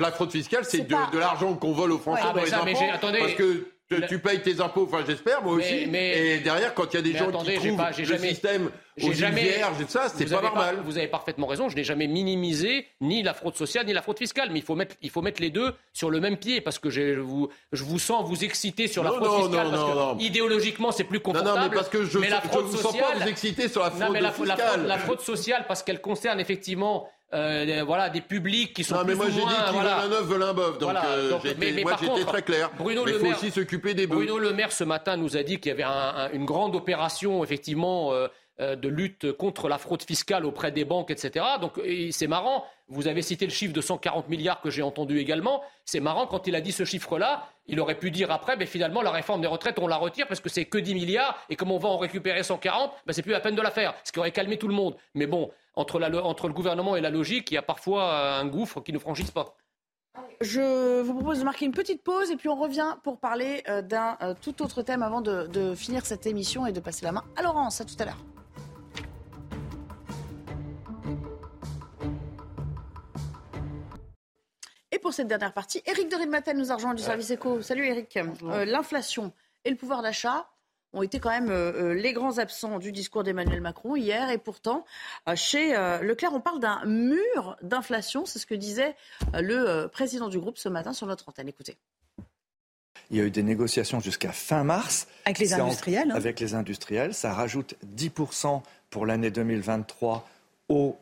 [0.00, 3.18] la, fraude fiscale, c'est de, l'argent qu'on vole aux Français dans les impôts.
[3.18, 3.66] Parce que
[4.08, 5.88] tu payes tes impôts, enfin j'espère, moi aussi.
[5.92, 8.70] et derrière, quand il y a des gens qui trouvent pas, le jamais, système
[9.02, 10.78] aux jamais, vierges et ça, c'est pas normal.
[10.84, 11.68] vous avez parfaitement raison.
[11.68, 14.74] Je n'ai jamais minimisé ni la fraude sociale ni la fraude fiscale, mais il faut
[14.74, 17.84] mettre, il faut mettre les deux sur le même pied parce que je vous, je
[17.84, 21.58] vous sens vous exciter sur la fraude fiscale parce que idéologiquement c'est plus confortable.
[21.58, 23.90] Non, mais parce que je, mais la fraude sociale, sens pas vous exciter sur la
[23.90, 24.86] fraude fiscale.
[24.86, 29.14] la fraude sociale parce qu'elle concerne effectivement euh, voilà, des publics qui sont non, mais
[29.14, 30.00] moi j'ai dit qu'il voilà.
[30.00, 30.78] veut un œuf, veut un bœuf.
[30.78, 32.70] Donc, euh, mais, moi j'étais très clair.
[32.76, 34.16] Bruno mais il faut aussi s'occuper des bœufs.
[34.16, 37.44] Bruno Le Maire ce matin nous a dit qu'il y avait un, une grande opération
[37.44, 38.26] effectivement euh,
[38.60, 41.44] de lutte contre la fraude fiscale auprès des banques, etc.
[41.60, 41.80] Donc
[42.10, 42.64] c'est marrant.
[42.88, 45.62] Vous avez cité le chiffre de 140 milliards que j'ai entendu également.
[45.84, 47.46] C'est marrant quand il a dit ce chiffre-là.
[47.66, 50.40] Il aurait pu dire après, mais finalement la réforme des retraites on la retire parce
[50.40, 53.32] que c'est que 10 milliards et comme on va en récupérer 140, ben, c'est plus
[53.32, 53.94] la peine de la faire.
[54.04, 54.96] Ce qui aurait calmé tout le monde.
[55.14, 58.92] Mais bon, entre, le gouvernement et la logique, il y a parfois un gouffre qui
[58.92, 59.56] ne franchisse pas.
[60.40, 63.82] Je vous propose de marquer une petite pause et puis on revient pour parler euh,
[63.82, 67.12] d'un euh, tout autre thème avant de, de finir cette émission et de passer la
[67.12, 67.80] main à Laurence.
[67.80, 68.18] À tout à l'heure.
[75.00, 77.62] Pour cette dernière partie, Éric de nous a rejoint du service éco.
[77.62, 78.16] Salut Éric.
[78.16, 79.32] Euh, L'inflation
[79.64, 80.48] et le pouvoir d'achat
[80.92, 84.30] ont été quand même euh, euh, les grands absents du discours d'Emmanuel Macron hier.
[84.30, 84.84] Et pourtant,
[85.28, 88.26] euh, chez euh, Leclerc, on parle d'un mur d'inflation.
[88.26, 88.96] C'est ce que disait
[89.34, 91.48] le euh, président du groupe ce matin sur notre antenne.
[91.48, 91.76] Écoutez.
[93.12, 95.06] Il y a eu des négociations jusqu'à fin mars.
[95.24, 96.14] Avec les en- industriels, hein.
[96.16, 97.14] Avec les industriels.
[97.14, 100.28] Ça rajoute 10% pour l'année 2023
[100.68, 100.96] au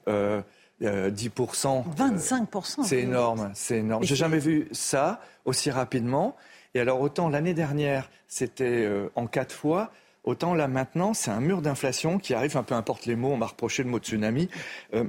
[0.83, 1.85] euh, euh, 10%.
[1.97, 2.85] 25%.
[2.85, 4.05] C'est énorme, c'est énorme.
[4.05, 6.37] J'ai jamais vu ça aussi rapidement.
[6.75, 9.91] Et alors autant l'année dernière, c'était euh, en quatre fois,
[10.25, 13.37] autant là maintenant, c'est un mur d'inflation qui arrive, un peu importe les mots, on
[13.37, 14.49] m'a reproché le mot tsunami.
[14.95, 15.05] Euh,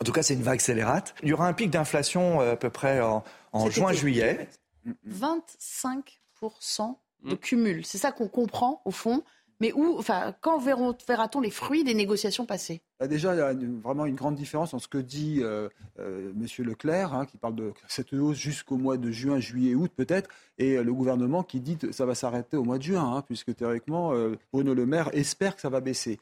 [0.00, 1.14] en tout cas, c'est une vague scélérate.
[1.22, 3.24] Il y aura un pic d'inflation euh, à peu près en,
[3.70, 4.48] juin-juillet.
[5.08, 7.38] 25% de Mm.
[7.38, 7.84] cumul.
[7.84, 9.22] C'est ça qu'on comprend au fond.
[9.60, 12.82] Mais où, enfin, quand verra-t-on les fruits des négociations passées?
[13.00, 16.32] Bah, Déjà, il y a vraiment une grande différence entre ce que dit euh, euh,
[16.34, 20.28] Monsieur Leclerc, hein, qui parle de cette hausse jusqu'au mois de juin, juillet, août peut-être,
[20.58, 23.22] et euh, le gouvernement qui dit que ça va s'arrêter au mois de juin, hein,
[23.22, 24.12] puisque théoriquement,
[24.52, 26.18] Bruno Le Maire espère que ça va baisser.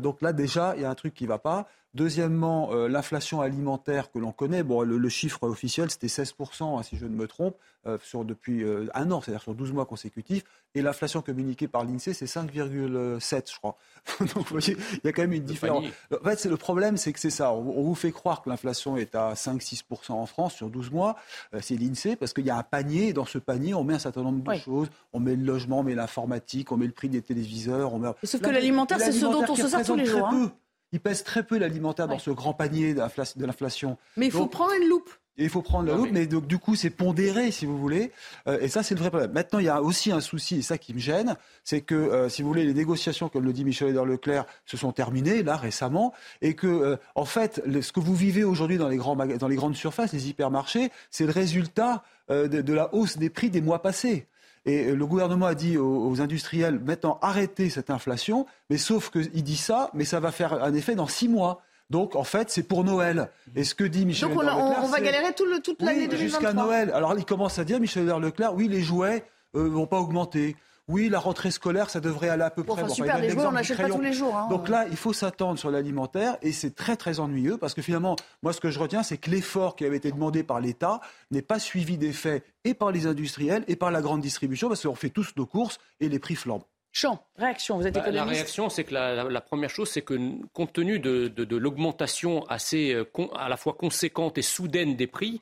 [0.00, 1.68] Donc là, déjà, il y a un truc qui ne va pas.
[1.94, 6.82] Deuxièmement, euh, l'inflation alimentaire que l'on connaît, bon, le, le chiffre officiel, c'était 16%, hein,
[6.82, 9.84] si je ne me trompe, euh, sur, depuis euh, un an, c'est-à-dire sur 12 mois
[9.84, 10.42] consécutifs.
[10.74, 13.76] Et l'inflation communiquée par l'INSEE, c'est 5,7, je crois.
[14.20, 15.84] Donc, vous voyez, il y a quand même une différence.
[15.84, 15.92] panier.
[16.18, 17.52] En fait, c'est le problème, c'est que c'est ça.
[17.52, 21.16] On, on vous fait croire que l'inflation est à 5-6% en France sur 12 mois.
[21.54, 23.08] Euh, c'est l'INSEE, parce qu'il y a un panier.
[23.08, 24.88] Et dans ce panier, on met un certain nombre de choses.
[25.12, 27.92] On met le logement, on met l'informatique, on met le prix des téléviseurs.
[27.92, 28.08] On met...
[28.24, 30.52] Sauf que l'alimentaire, c'est ce dont on se sert tous les jours, très hein.
[30.94, 33.00] Il pèse très peu l'alimentaire dans ce grand panier de
[33.44, 33.98] l'inflation.
[34.16, 35.10] Mais il faut Donc, prendre une loupe.
[35.36, 38.12] et il faut prendre la loupe, mais donc, du coup, c'est pondéré, si vous voulez.
[38.46, 39.32] Euh, et ça, c'est le vrai problème.
[39.32, 42.28] Maintenant, il y a aussi un souci, et ça qui me gêne, c'est que, euh,
[42.28, 45.56] si vous voulez, les négociations, comme le dit Michel Hébert Leclerc, se sont terminées, là,
[45.56, 49.16] récemment, et que, euh, en fait, le- ce que vous vivez aujourd'hui dans les, grands
[49.16, 53.30] dans les grandes surfaces, les hypermarchés, c'est le résultat euh, de, de la hausse des
[53.30, 54.28] prix des mois passés.
[54.66, 59.10] Et euh, le gouvernement a dit aux, aux industriels, maintenant, arrêtez cette inflation, mais sauf
[59.10, 61.62] qu'il dit ça, mais ça va faire un effet dans six mois.
[61.90, 63.30] Donc, en fait, c'est pour Noël.
[63.54, 66.40] Et ce que dit Michel Donc on, va galérer tout le, toute oui, l'année 2023.
[66.40, 66.90] jusqu'à Noël.
[66.94, 70.56] Alors il commence à dire, Michel Leclerc, oui, les jouets euh, vont pas augmenter.
[70.86, 72.82] Oui, la rentrée scolaire, ça devrait aller à peu Bon, près.
[72.82, 74.36] enfin, Bon, super, les jouets, on n'achète pas tous les jours.
[74.36, 74.48] hein.
[74.50, 78.16] Donc là, il faut s'attendre sur l'alimentaire et c'est très très ennuyeux parce que finalement,
[78.42, 81.40] moi ce que je retiens, c'est que l'effort qui avait été demandé par l'État n'est
[81.42, 84.94] pas suivi des faits et par les industriels et par la grande distribution parce qu'on
[84.94, 86.64] fait tous nos courses et les prix flambent.
[86.92, 88.34] Champ, réaction, vous êtes Bah, la économiste.
[88.36, 90.16] réaction, c'est que la, la- la première chose, c'est que
[90.52, 94.94] compte tenu de, de- de l'augmentation assez euh, con- à la fois conséquente et soudaine
[94.96, 95.40] des prix,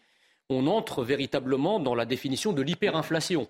[0.49, 3.49] on entre véritablement dans la définition de l'hyperinflation,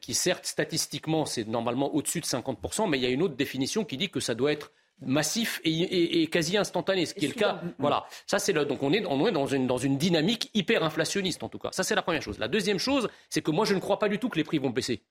[0.00, 3.84] qui certes statistiquement c'est normalement au-dessus de 50%, mais il y a une autre définition
[3.84, 4.72] qui dit que ça doit être
[5.02, 7.62] massif et, et- et quasi instantané, ce qui est le cas.
[7.78, 11.42] Voilà, ça c'est le, donc on est, on est dans une dans une dynamique hyperinflationniste
[11.42, 11.70] en tout cas.
[11.72, 12.38] Ça c'est la première chose.
[12.38, 14.58] La deuxième chose, c'est que moi je ne crois pas du tout que les prix
[14.58, 15.02] vont baisser.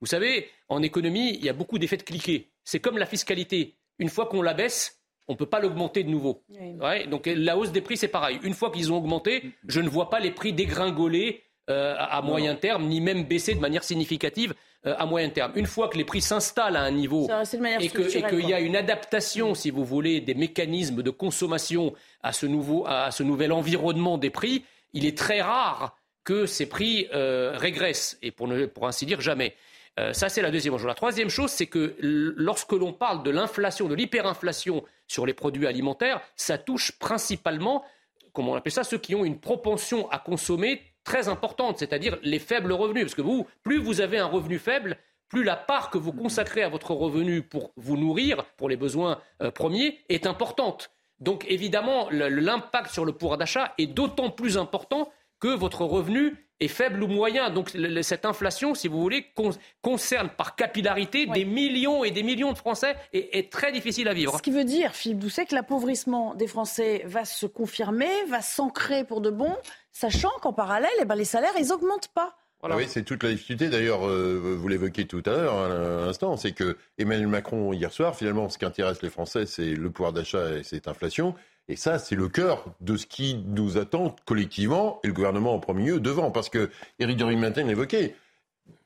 [0.00, 2.50] Vous savez, en économie, il y a beaucoup d'effets de cliquet.
[2.64, 3.76] C'est comme la fiscalité.
[3.98, 6.44] Une fois qu'on la baisse, on ne peut pas l'augmenter de nouveau.
[6.80, 8.38] Ouais, donc la hausse des prix, c'est pareil.
[8.44, 12.22] Une fois qu'ils ont augmenté, je ne vois pas les prix dégringoler euh, à à
[12.22, 14.54] moyen terme, ni même baisser de manière significative
[14.86, 15.52] euh, à moyen terme.
[15.56, 17.42] Une fois que les prix s'installent à un niveau Ça
[17.80, 22.46] et qu'il y a une adaptation, si vous voulez, des mécanismes de consommation à ce,
[22.46, 27.54] nouveau, à ce nouvel environnement des prix, il est très rare que ces prix euh,
[27.56, 29.56] régressent, et pour, ne, pour ainsi dire jamais.
[29.98, 30.86] Euh, ça, c'est la deuxième chose.
[30.86, 35.66] La troisième chose, c'est que lorsque l'on parle de l'inflation, de l'hyperinflation sur les produits
[35.66, 37.84] alimentaires, ça touche principalement,
[38.32, 42.38] comment on appelle ça, ceux qui ont une propension à consommer très importante, c'est-à-dire les
[42.38, 43.04] faibles revenus.
[43.04, 44.98] Parce que vous, plus vous avez un revenu faible,
[45.28, 49.18] plus la part que vous consacrez à votre revenu pour vous nourrir, pour les besoins
[49.42, 50.90] euh, premiers, est importante.
[51.18, 56.68] Donc évidemment, l'impact sur le pouvoir d'achat est d'autant plus important que votre revenu est
[56.68, 57.50] faible ou moyen.
[57.50, 59.50] Donc le- le- cette inflation, si vous voulez, con-
[59.82, 64.14] concerne par capillarité des millions et des millions de Français et est très difficile à
[64.14, 64.36] vivre.
[64.36, 69.04] Ce qui veut dire, Philippe Doucet, que l'appauvrissement des Français va se confirmer, va s'ancrer
[69.04, 69.54] pour de bon,
[69.92, 72.36] sachant qu'en parallèle, eh ben, les salaires, ils n'augmentent pas.
[72.64, 73.68] Ah oui, c'est toute la difficulté.
[73.68, 78.16] D'ailleurs, euh, vous l'évoquiez tout à l'heure, à l'instant, c'est que Emmanuel Macron, hier soir,
[78.16, 81.36] finalement, ce qui intéresse les Français, c'est le pouvoir d'achat et cette inflation.
[81.68, 85.58] Et ça, c'est le cœur de ce qui nous attend collectivement, et le gouvernement en
[85.58, 86.30] premier lieu, devant.
[86.30, 88.14] Parce que Éric de Rimmatin l'évoquait.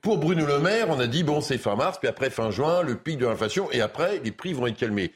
[0.01, 2.83] Pour Bruno Le Maire, on a dit, bon, c'est fin mars, puis après fin juin,
[2.83, 5.13] le pic de l'inflation, et après, les prix vont être calmés.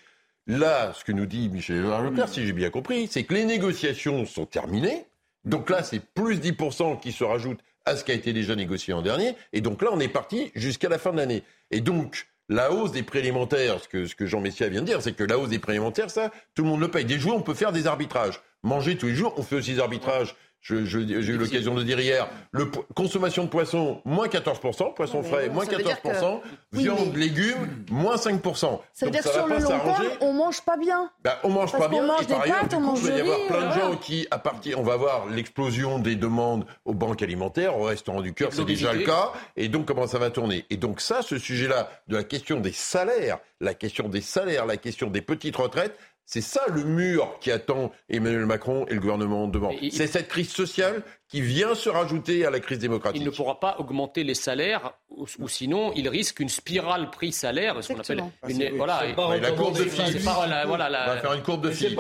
[0.47, 4.27] Là, ce que nous dit Michel Leclerc, si j'ai bien compris, c'est que les négociations
[4.27, 5.05] sont terminées.
[5.45, 8.93] Donc là, c'est plus 10% qui se rajoute à ce qui a été déjà négocié
[8.93, 9.35] en dernier.
[9.53, 11.43] Et donc là, on est parti jusqu'à la fin de l'année.
[11.73, 15.13] Et donc, la hausse des prix alimentaires, ce que, Jean Messia vient de dire, c'est
[15.13, 17.05] que la hausse des prix alimentaires, ça, tout le monde le paye.
[17.05, 18.41] Des jours, on peut faire des arbitrages.
[18.63, 20.37] Manger tous les jours, on fait aussi des arbitrages.
[20.69, 24.91] Je- je- J'ai eu l'occasion de dire hier, le po- consommation de poisson, moins 14%,
[24.91, 27.85] poisson Non, mais frais, non, moins ça veut dire 14%, que- Oui, viande, mais- légumes,
[27.89, 28.83] moins 5%.
[28.93, 31.09] Ça veut Donc dire que sur le pas long terme, on mange pas bien.
[31.23, 32.07] Bah, on mange Parce pas qu'on bien.
[32.09, 33.81] mange et par des ailleurs, pâtes, du on mange il va y avoir plein de
[33.81, 38.21] gens qui, à partir, on va voir l'explosion des demandes aux banques alimentaires, au restaurant
[38.21, 39.33] du cœur, c'est déjà le cas.
[39.57, 40.65] Et donc, comment ça va tourner?
[40.71, 44.77] Et donc, ça, ce sujet-là, de la question des salaires, la question des salaires, la
[44.79, 45.97] question des petites retraites,
[46.27, 49.71] c'est ça le mur qui attend Emmanuel Macron et le gouvernement devant.
[49.81, 53.21] Il- C'est cette crise sociale qui vient se rajouter à la crise démocratique.
[53.21, 57.83] Il ne pourra pas augmenter les salaires, ou, ou sinon il risque une spirale prix-salaire,
[57.83, 60.23] ce qu'on appelle une, Ah, voilà, la courbe de Philippe.
[60.23, 61.99] voilà, la- On va faire une courbe de c'est Philippe.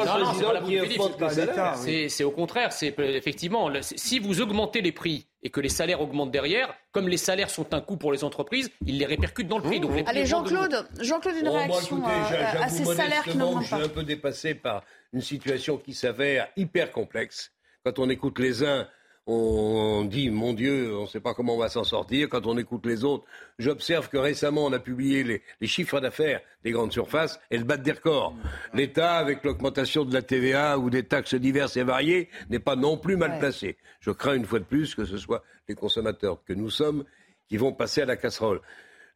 [2.24, 6.30] au contraire, c'est euh, effectivement, si vous augmentez les prix et que les salaires augmentent
[6.30, 9.64] derrière, comme les salaires sont un coût pour les entreprises, ils les répercutent dans le
[9.64, 9.80] prix.
[9.80, 13.62] Donc les Allez, Jean-Claude, Jean-Claude, une moi, réaction écoutez, à j'avoue ces salaires qui n'augmentent
[13.62, 13.84] Je suis pas.
[13.84, 14.82] un peu dépassé par
[15.12, 17.52] une situation qui s'avère hyper complexe.
[17.84, 18.88] Quand on écoute les uns,
[19.28, 22.28] on dit, mon Dieu, on ne sait pas comment on va s'en sortir.
[22.28, 23.24] Quand on écoute les autres,
[23.58, 27.40] j'observe que récemment, on a publié les, les chiffres d'affaires des grandes surfaces.
[27.50, 28.34] Elles battent des records.
[28.72, 32.96] L'État, avec l'augmentation de la TVA ou des taxes diverses et variées, n'est pas non
[32.96, 33.76] plus mal placé.
[34.00, 37.04] Je crains une fois de plus que ce soit les consommateurs que nous sommes
[37.48, 38.60] qui vont passer à la casserole.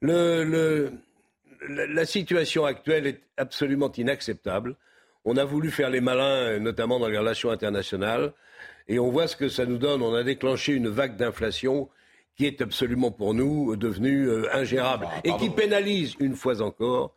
[0.00, 0.92] Le, le-
[1.68, 4.74] la, la situation actuelle est absolument inacceptable.
[5.24, 8.32] On a voulu faire les malins, notamment dans les relations internationales,
[8.90, 10.02] et on voit ce que ça nous donne.
[10.02, 11.88] On a déclenché une vague d'inflation
[12.36, 17.14] qui est absolument pour nous euh, devenue euh, ingérable et qui pénalise une fois encore,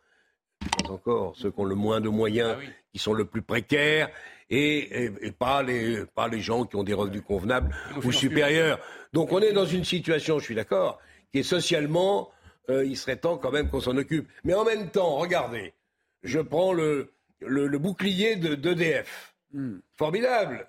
[0.62, 2.56] une fois encore ceux qui ont le moins de moyens,
[2.92, 4.08] qui sont le plus précaires.
[4.50, 8.78] Et, et- et pas, les, pas les gens qui ont des revenus convenables ou supérieurs.
[9.14, 11.00] Donc on est dans une situation, je suis d'accord,
[11.32, 12.30] qui est socialement,
[12.68, 14.28] euh, il serait temps quand même qu'on s'en occupe.
[14.44, 15.72] Mais en même temps, regardez,
[16.22, 17.10] je prends le,
[17.40, 19.34] le, le bouclier de d'EDF.
[19.96, 20.66] Formidable.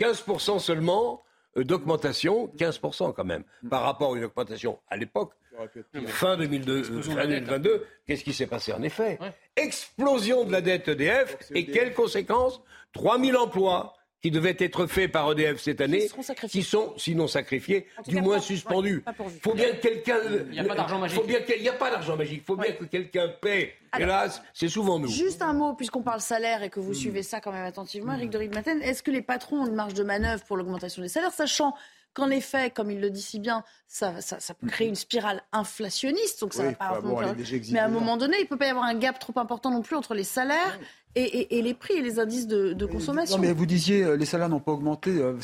[0.00, 1.22] 15% seulement
[1.56, 5.32] euh, d'augmentation, 15% quand même, par rapport à une augmentation à l'époque,
[6.06, 7.86] fin 2002, euh, fin 2022.
[8.06, 9.18] Qu'est-ce qui s'est passé en effet?
[9.56, 12.60] Explosion de la dette EDF et quelles conséquences?
[12.92, 16.08] 3000 emplois qui devaient être faits par EDF cette année,
[16.48, 19.04] qui sont sinon sacrifiés, du moins suspendus.
[19.06, 20.18] Il faut bien que quelqu'un.
[20.50, 21.22] Il y a pas d'argent magique.
[21.46, 22.38] qu'il n'y a pas d'argent magique.
[22.42, 23.74] Il faut bien que quelqu'un paie.
[23.92, 25.08] Alors, Hélas, c'est souvent nous.
[25.08, 26.82] Juste un mot, puisqu'on parle salaire et que Hmm.
[26.82, 29.74] vous suivez ça quand même attentivement, Eric de Ridmaten, est-ce que les patrons ont une
[29.74, 31.74] marge de manœuvre pour l'augmentation des salaires, sachant
[32.12, 35.42] qu'en effet, comme il le dit si bien, ça, ça, ça peut créer une spirale
[35.52, 37.88] inflationniste, donc ça Oui, va pas faut non avoir plus- les léger Mais à un
[37.88, 40.24] moment donné, il peut pas y avoir un gap trop important non plus entre les
[40.24, 40.78] salaires
[41.18, 43.36] et, et- et les prix et les indices de, de consommation.
[43.36, 45.10] Non, mais vous disiez, euh, les salaires n'ont pas augmenté.
[45.10, 45.34] euh,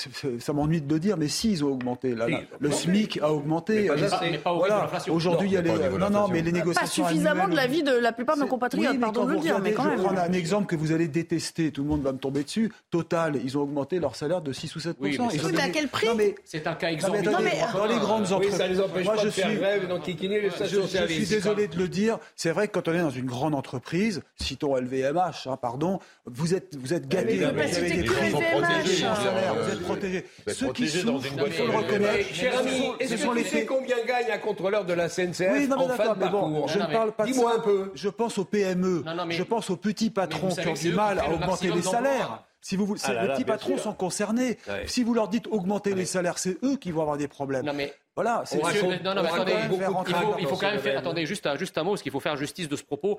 [0.40, 2.14] ça m'ennuie de le dire, mais si, ils ont augmenté.
[2.14, 2.70] Là, là, le.
[2.70, 3.86] SMIC a augmenté.
[3.86, 4.90] Pas euh, pas voilà.
[5.08, 5.88] Aujourd'hui, il y a Non, les.
[5.88, 7.06] pas Non, non, mais les pas négociations.
[7.06, 9.72] suffisamment de l'avis de la plupart de nos compatriotes, oui, pardon de le dire, mais
[9.72, 9.98] quand je même.
[9.98, 12.72] vais prendre un exemple que vous allez détester, tout le monde va me tomber dessus.
[12.90, 15.48] Total, ils ont augmenté leur salaire de 6 ou 7 Oui, mais Ils ça, ont
[15.48, 17.30] Oui, mais à quel prix Non, mais- C'est un cas non, mais exorbitant.
[17.32, 18.56] attendez, mais- dans les grandes Oui, entreprises.
[18.56, 21.06] ça les empêche Moi, pas je de faire suis- grève et d'enquiquiner les je, je
[21.08, 22.18] suis désolé de le dire.
[22.36, 26.52] C'est vrai que quand on est dans une grande entreprise, citons LVMH, hein, pardon, vous
[26.54, 27.36] êtes, vous êtes gâtés.
[27.36, 30.26] il veut vous avez des que prix, LVMH, vous êtes protégés, vous Euh, êtes protégés.
[30.44, 32.34] vous êtes Ceux qui souffrent, il faut le reconnaître.
[32.34, 35.08] Cher ami, ce est-ce sont que les tu sais combien gagne un contrôleur de la
[35.08, 37.56] SNCF Oui, non, mais d'accord, mais bon, je ne parle pas de dis-moi ça.
[37.56, 37.92] un peu.
[37.94, 39.02] Je pense aux PME.
[39.06, 41.80] Non, non, mais- je pense aux petits patrons qui ont du mal à augmenter les
[41.82, 42.44] salaires.
[42.60, 43.82] Si vous voulez, Ah là les là, petits patrons sûr.
[43.84, 44.58] sont concernés.
[44.68, 44.84] Ouais.
[44.86, 47.64] Si vous leur dites augmenter les salaires, c'est eux qui vont avoir des problèmes.
[47.66, 50.36] Non, mais Voilà, c'est non, non, mais attendez, il faut, beaucoup de il faut- craques
[50.38, 52.20] il faut dans quand même faire, attendez, juste un, juste un mot, parce qu'il faut
[52.20, 53.18] faire justice de ce propos.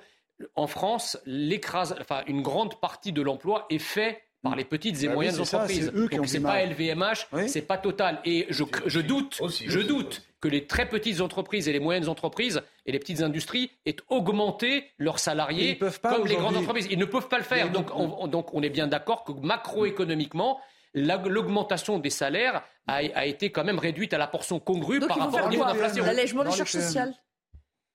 [0.55, 5.07] En France, l'écrase, enfin, une grande partie de l'emploi est fait par les petites et
[5.07, 5.91] Bah moyennes ça, entreprises.
[5.93, 6.61] c'est eux qui ont Donc c'est pas.
[6.63, 7.49] LVMH, Oui.
[7.49, 8.19] c'est pas Total.
[8.25, 10.21] Et je, je doute, Aussi, je aussi, doute aussi.
[10.39, 14.85] que les très petites entreprises et les moyennes entreprises et les petites industries aient augmenté
[14.99, 16.87] leurs salariés Ils peuvent pas comme les grandes entreprises.
[16.91, 17.71] Ils ne peuvent pas le faire.
[17.71, 20.59] Donc on, on- donc on est bien d'accord que macroéconomiquement,
[20.95, 25.17] l'augmentation des salaires a, a été quand même réduite à la portion congrue Donc par
[25.19, 26.03] rapport au niveau d'inflation.
[26.05, 27.13] L'allègement des charges sociales.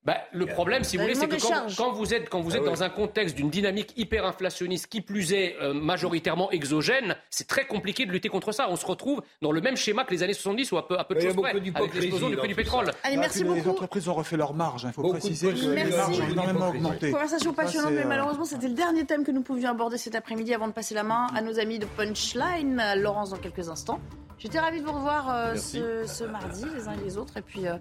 [0.02, 2.70] Bah, le problème, si vous voulez, c'est que quand, vous êtes, quand vous êtes Ah
[2.70, 7.66] dans un contexte d'une dynamique hyper inflationniste, qui plus est euh, majoritairement exogène, c'est très
[7.66, 8.68] compliqué de lutter contre ça.
[8.70, 11.05] On se retrouve dans le même schéma que les années 70 ou à peu, à
[11.05, 12.90] peu de choses près, avec l'explosion du prix du pétrole.
[13.02, 14.86] Allez, Bah, merci puis Les entreprises ont refait leur marge.
[14.86, 15.97] Il faut Beaucoup de préciser que les Merci.
[15.97, 17.10] marges ont énormément augmenté.
[17.10, 20.55] Conversation passionnante, mais euh, malheureusement, c'était le dernier thème que nous pouvions aborder cet après-midi
[20.55, 24.01] avant de passer la main à nos amis de Punchline, à Laurence dans quelques instants.
[24.40, 27.42] J'étais ravie de vous revoir euh, ce, ce mardi, les uns et les autres, et
[27.42, 27.76] puis euh,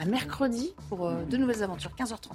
[0.00, 2.32] à mercredi pour euh, de nouvelles aventures, 15h30.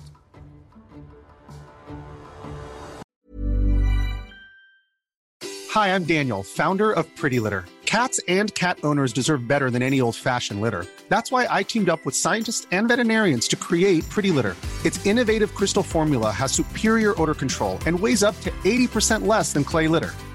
[5.75, 7.65] Hi, I'm Daniel, founder of Pretty Litter.
[7.85, 10.85] Cats and cat owners deserve better than any old fashioned litter.
[11.09, 14.55] That's why I teamed up with scientists and veterinarians to create Pretty Litter.
[14.85, 19.65] Its innovative crystal formula has superior odor control and weighs up to 80% less than
[19.65, 20.13] clay litter.